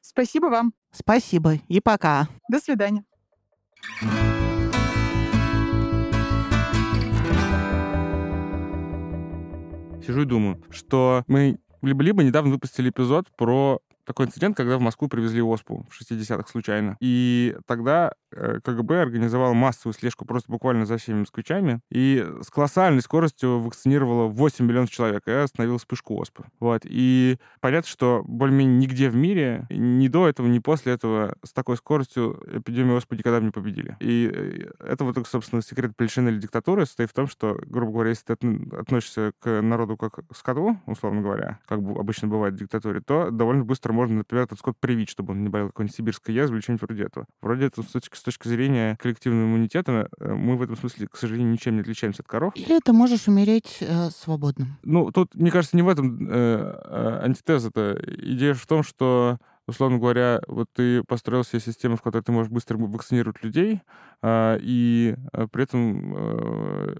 Спасибо 0.00 0.46
вам. 0.46 0.72
Спасибо 0.90 1.56
и 1.68 1.80
пока. 1.80 2.26
До 2.50 2.58
свидания. 2.58 3.04
Сижу 10.06 10.22
и 10.22 10.24
думаю, 10.24 10.62
что 10.70 11.24
мы 11.26 11.58
либо-либо 11.82 12.22
недавно 12.22 12.50
выпустили 12.50 12.88
эпизод 12.88 13.26
про 13.36 13.80
такой 14.04 14.26
инцидент, 14.26 14.56
когда 14.56 14.78
в 14.78 14.80
Москву 14.80 15.08
привезли 15.08 15.42
ОСПУ 15.42 15.86
в 15.88 16.00
60-х 16.00 16.48
случайно. 16.48 16.96
И 17.00 17.56
тогда 17.66 18.12
э, 18.32 18.60
КГБ 18.62 19.02
организовал 19.02 19.54
массовую 19.54 19.94
слежку 19.94 20.24
просто 20.24 20.50
буквально 20.50 20.86
за 20.86 20.98
всеми 20.98 21.20
москвичами 21.20 21.80
и 21.90 22.26
с 22.42 22.50
колоссальной 22.50 23.02
скоростью 23.02 23.60
вакцинировала 23.60 24.26
8 24.26 24.64
миллионов 24.64 24.90
человек 24.90 25.26
и 25.26 25.32
остановила 25.32 25.78
вспышку 25.78 26.20
ОСПы. 26.20 26.44
Вот. 26.60 26.82
И 26.84 27.38
понятно, 27.60 27.88
что 27.88 28.22
более-менее 28.26 28.76
нигде 28.76 29.08
в 29.08 29.16
мире, 29.16 29.66
ни 29.70 30.08
до 30.08 30.28
этого, 30.28 30.46
ни 30.46 30.58
после 30.58 30.92
этого 30.92 31.36
с 31.42 31.52
такой 31.52 31.76
скоростью 31.76 32.42
эпидемию 32.52 32.96
ОСПы 32.96 33.16
никогда 33.16 33.40
не 33.40 33.50
победили. 33.50 33.96
И 34.00 34.30
э, 34.32 34.70
это 34.80 35.04
вот, 35.04 35.16
собственно, 35.26 35.62
секрет 35.62 35.92
Пельшины 35.96 36.28
или 36.28 36.38
диктатуры 36.38 36.86
состоит 36.86 37.10
в 37.10 37.14
том, 37.14 37.26
что, 37.26 37.58
грубо 37.66 37.92
говоря, 37.92 38.10
если 38.10 38.34
ты 38.34 38.68
относишься 38.78 39.32
к 39.40 39.62
народу 39.62 39.96
как 39.96 40.14
к 40.26 40.36
скоту, 40.36 40.78
условно 40.86 41.22
говоря, 41.22 41.58
как 41.66 41.78
обычно 41.78 42.28
бывает 42.28 42.54
в 42.54 42.58
диктатуре, 42.58 43.00
то 43.00 43.30
довольно 43.30 43.64
быстро 43.64 43.93
можно, 43.94 44.16
например, 44.18 44.44
этот 44.44 44.58
скот 44.58 44.76
привить, 44.78 45.08
чтобы 45.08 45.32
он 45.32 45.42
не 45.42 45.48
болел 45.48 45.68
какой-нибудь 45.68 45.96
сибирской 45.96 46.34
язвой 46.34 46.58
или 46.58 46.62
что-нибудь 46.62 46.82
вроде 46.82 47.04
этого. 47.04 47.26
Вроде 47.40 47.66
это 47.66 47.82
с 47.82 47.86
точки, 47.86 48.16
с 48.16 48.22
точки 48.22 48.48
зрения 48.48 48.96
коллективного 49.00 49.46
иммунитета 49.46 50.08
э, 50.18 50.34
мы 50.34 50.56
в 50.56 50.62
этом 50.62 50.76
смысле, 50.76 51.08
к 51.08 51.16
сожалению, 51.16 51.52
ничем 51.52 51.74
не 51.76 51.80
отличаемся 51.80 52.22
от 52.22 52.28
коров. 52.28 52.52
Или 52.56 52.78
ты 52.84 52.92
можешь 52.92 53.28
умереть 53.28 53.78
э, 53.80 54.10
свободным. 54.10 54.76
Ну, 54.82 55.10
тут, 55.10 55.34
мне 55.34 55.50
кажется, 55.50 55.76
не 55.76 55.82
в 55.82 55.88
этом 55.88 56.28
э, 56.28 56.34
э 56.34 57.20
антитеза-то. 57.24 57.98
Идея 58.18 58.54
в 58.54 58.66
том, 58.66 58.82
что 58.82 59.38
условно 59.66 59.98
говоря, 59.98 60.40
вот 60.46 60.68
ты 60.72 61.02
построил 61.04 61.44
себе 61.44 61.60
систему, 61.60 61.96
в 61.96 62.02
которой 62.02 62.22
ты 62.22 62.32
можешь 62.32 62.50
быстро 62.50 62.76
вакцинировать 62.76 63.42
людей, 63.42 63.80
а, 64.22 64.58
и 64.60 65.16
а, 65.32 65.46
при 65.48 65.64
этом 65.64 66.14
а, 66.16 66.94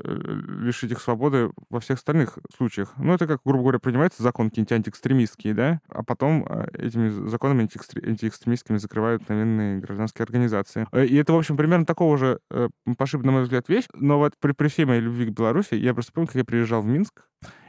лишить 0.60 0.92
их 0.92 1.00
свободы 1.00 1.50
во 1.70 1.80
всех 1.80 1.98
остальных 1.98 2.38
случаях. 2.56 2.92
Ну, 2.96 3.14
это 3.14 3.26
как, 3.26 3.40
грубо 3.44 3.62
говоря, 3.62 3.78
принимается 3.78 4.22
закон 4.22 4.50
какие-нибудь 4.50 4.72
антиэкстремистские, 4.72 5.54
да, 5.54 5.80
а 5.88 6.02
потом 6.02 6.46
этими 6.72 7.08
законами 7.28 7.62
антиэкстремистскими 7.62 8.76
закрывают 8.76 9.28
наверное, 9.28 9.80
гражданские 9.80 10.24
организации. 10.24 10.86
Э, 10.92 11.04
и 11.04 11.16
это, 11.16 11.32
в 11.32 11.36
общем, 11.36 11.56
примерно 11.56 11.86
такого 11.86 12.18
же 12.18 12.40
э, 12.50 12.68
пошиб, 12.96 13.22
на 13.22 13.32
мой 13.32 13.42
взгляд, 13.42 13.68
вещь. 13.68 13.86
Но 13.94 14.18
вот 14.18 14.34
при, 14.40 14.52
при 14.52 14.68
всей 14.68 14.84
моей 14.84 15.00
любви 15.00 15.26
к 15.26 15.30
Беларуси, 15.30 15.74
я 15.74 15.94
просто 15.94 16.12
помню, 16.12 16.26
как 16.28 16.36
я 16.36 16.44
приезжал 16.44 16.82
в 16.82 16.86
Минск, 16.86 17.24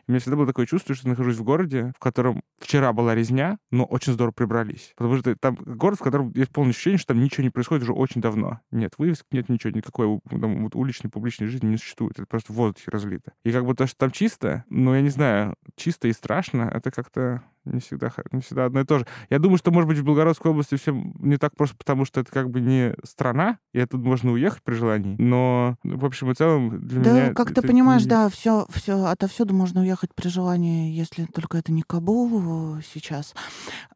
у 0.07 0.11
меня 0.11 0.19
всегда 0.19 0.37
было 0.37 0.47
такое 0.47 0.65
чувство, 0.65 0.95
что 0.95 1.07
я 1.07 1.11
нахожусь 1.11 1.37
в 1.37 1.43
городе, 1.43 1.93
в 1.95 1.99
котором 1.99 2.41
вчера 2.59 2.93
была 2.93 3.15
резня, 3.15 3.57
но 3.71 3.85
очень 3.85 4.13
здорово 4.13 4.33
прибрались. 4.33 4.93
Потому 4.95 5.17
что 5.17 5.35
там 5.35 5.55
город, 5.55 5.99
в 5.99 6.03
котором 6.03 6.31
есть 6.35 6.51
полное 6.51 6.71
ощущение, 6.71 6.97
что 6.97 7.13
там 7.13 7.23
ничего 7.23 7.43
не 7.43 7.49
происходит 7.49 7.83
уже 7.83 7.93
очень 7.93 8.21
давно. 8.21 8.59
Нет 8.71 8.93
вывесок, 8.97 9.25
нет 9.31 9.49
ничего, 9.49 9.71
никакой 9.71 10.19
там, 10.29 10.63
вот, 10.63 10.75
уличной, 10.75 11.09
публичной 11.09 11.47
жизни 11.47 11.67
не 11.67 11.77
существует. 11.77 12.19
Это 12.19 12.27
просто 12.27 12.53
в 12.53 12.55
воздухе 12.55 12.91
разлито. 12.91 13.33
И 13.43 13.51
как 13.51 13.65
бы 13.65 13.73
то, 13.73 13.87
что 13.87 13.97
там 13.97 14.11
чисто, 14.11 14.63
ну, 14.69 14.93
я 14.93 15.01
не 15.01 15.09
знаю, 15.09 15.55
чисто 15.75 16.07
и 16.07 16.13
страшно, 16.13 16.69
это 16.73 16.91
как-то 16.91 17.43
не 17.65 17.79
всегда, 17.79 18.11
не 18.31 18.41
всегда 18.41 18.65
одно 18.65 18.81
и 18.81 18.85
то 18.85 18.99
же. 18.99 19.07
Я 19.29 19.39
думаю, 19.39 19.57
что, 19.57 19.71
может 19.71 19.87
быть, 19.87 19.97
в 19.97 20.03
Белгородской 20.03 20.51
области 20.51 20.75
все 20.75 20.93
не 21.19 21.37
так 21.37 21.55
просто, 21.55 21.75
потому 21.75 22.05
что 22.05 22.21
это 22.21 22.31
как 22.31 22.49
бы 22.49 22.61
не 22.61 22.95
страна, 23.03 23.57
и 23.73 23.79
оттуда 23.79 24.03
можно 24.03 24.31
уехать 24.31 24.63
при 24.63 24.75
желании. 24.75 25.15
Но, 25.19 25.77
в 25.83 26.05
общем 26.05 26.31
и 26.31 26.35
целом, 26.35 26.79
для 26.85 27.01
да, 27.01 27.11
меня... 27.11 27.27
Да, 27.27 27.33
как 27.33 27.53
ты 27.53 27.61
понимаешь, 27.61 28.03
не... 28.03 28.09
да, 28.09 28.29
все, 28.29 28.65
все, 28.69 29.05
отовсюду 29.05 29.53
можно 29.53 29.81
уехать 29.81 30.13
при 30.15 30.27
желании, 30.27 30.91
если 30.91 31.25
только 31.25 31.57
это 31.57 31.71
не 31.71 31.81
Кабул 31.81 32.77
сейчас. 32.81 33.33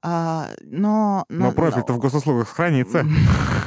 А, 0.02 0.50
но, 0.62 1.26
но, 1.30 1.46
но 1.46 1.52
профиль-то 1.52 1.94
в 1.94 2.00
госуслугах 2.00 2.48
хранится. 2.48 3.06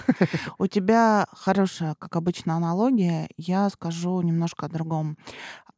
У 0.58 0.66
тебя 0.66 1.26
хорошая, 1.32 1.94
как 1.98 2.16
обычно, 2.16 2.56
аналогия. 2.56 3.28
Я 3.36 3.68
скажу 3.70 4.20
немножко 4.22 4.66
о 4.66 4.68
другом. 4.68 5.16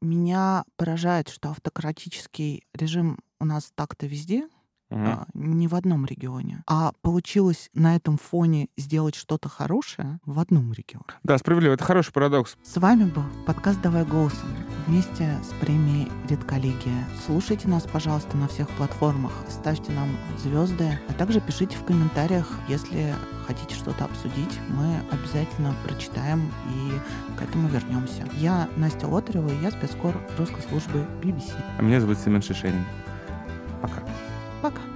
Меня 0.01 0.64
поражает, 0.77 1.29
что 1.29 1.51
автократический 1.51 2.64
режим 2.75 3.18
у 3.41 3.45
нас 3.45 3.70
так-то 3.74 4.07
везде, 4.07 4.49
угу. 4.91 5.03
а, 5.05 5.26
не 5.35 5.68
в 5.68 5.74
одном 5.74 6.07
регионе. 6.07 6.62
А 6.66 6.93
получилось 7.03 7.70
на 7.74 7.97
этом 7.97 8.16
фоне 8.18 8.68
сделать 8.76 9.14
что-то 9.14 9.49
хорошее 9.49 10.20
в 10.24 10.39
одном 10.39 10.72
регионе. 10.72 11.05
Да, 11.22 11.39
справедливо. 11.39 11.74
Это 11.74 11.85
хороший 11.85 12.12
парадокс. 12.12 12.57
С 12.62 12.76
вами 12.76 13.05
был 13.05 13.24
подкаст 13.47 13.80
«Давай 13.82 14.05
голосом» 14.05 14.49
вместе 14.87 15.39
с 15.43 15.53
премией 15.61 16.11
«Редколлегия». 16.28 17.07
Слушайте 17.26 17.68
нас, 17.68 17.85
пожалуйста, 17.85 18.37
на 18.37 18.49
всех 18.49 18.68
платформах. 18.70 19.32
Ставьте 19.49 19.93
нам 19.93 20.09
звезды, 20.39 20.99
а 21.09 21.12
также 21.14 21.41
пишите 21.41 21.76
в 21.76 21.85
комментариях, 21.85 22.49
если 22.68 23.14
хотите 23.47 23.74
что-то 23.74 24.05
обсудить, 24.05 24.59
мы 24.70 25.01
обязательно 25.11 25.74
прочитаем 25.87 26.51
и 26.70 27.39
к 27.39 27.43
этому 27.43 27.68
вернемся. 27.68 28.26
Я 28.39 28.68
Настя 28.76 29.07
Лотарева, 29.07 29.49
и 29.49 29.62
я 29.62 29.70
спецкор 29.70 30.14
русской 30.39 30.62
службы 30.62 31.07
BBC. 31.22 31.53
А 31.78 31.82
меня 31.82 32.01
зовут 32.01 32.18
Семен 32.18 32.43
Пока. 33.85 34.03
Пока. 34.62 34.94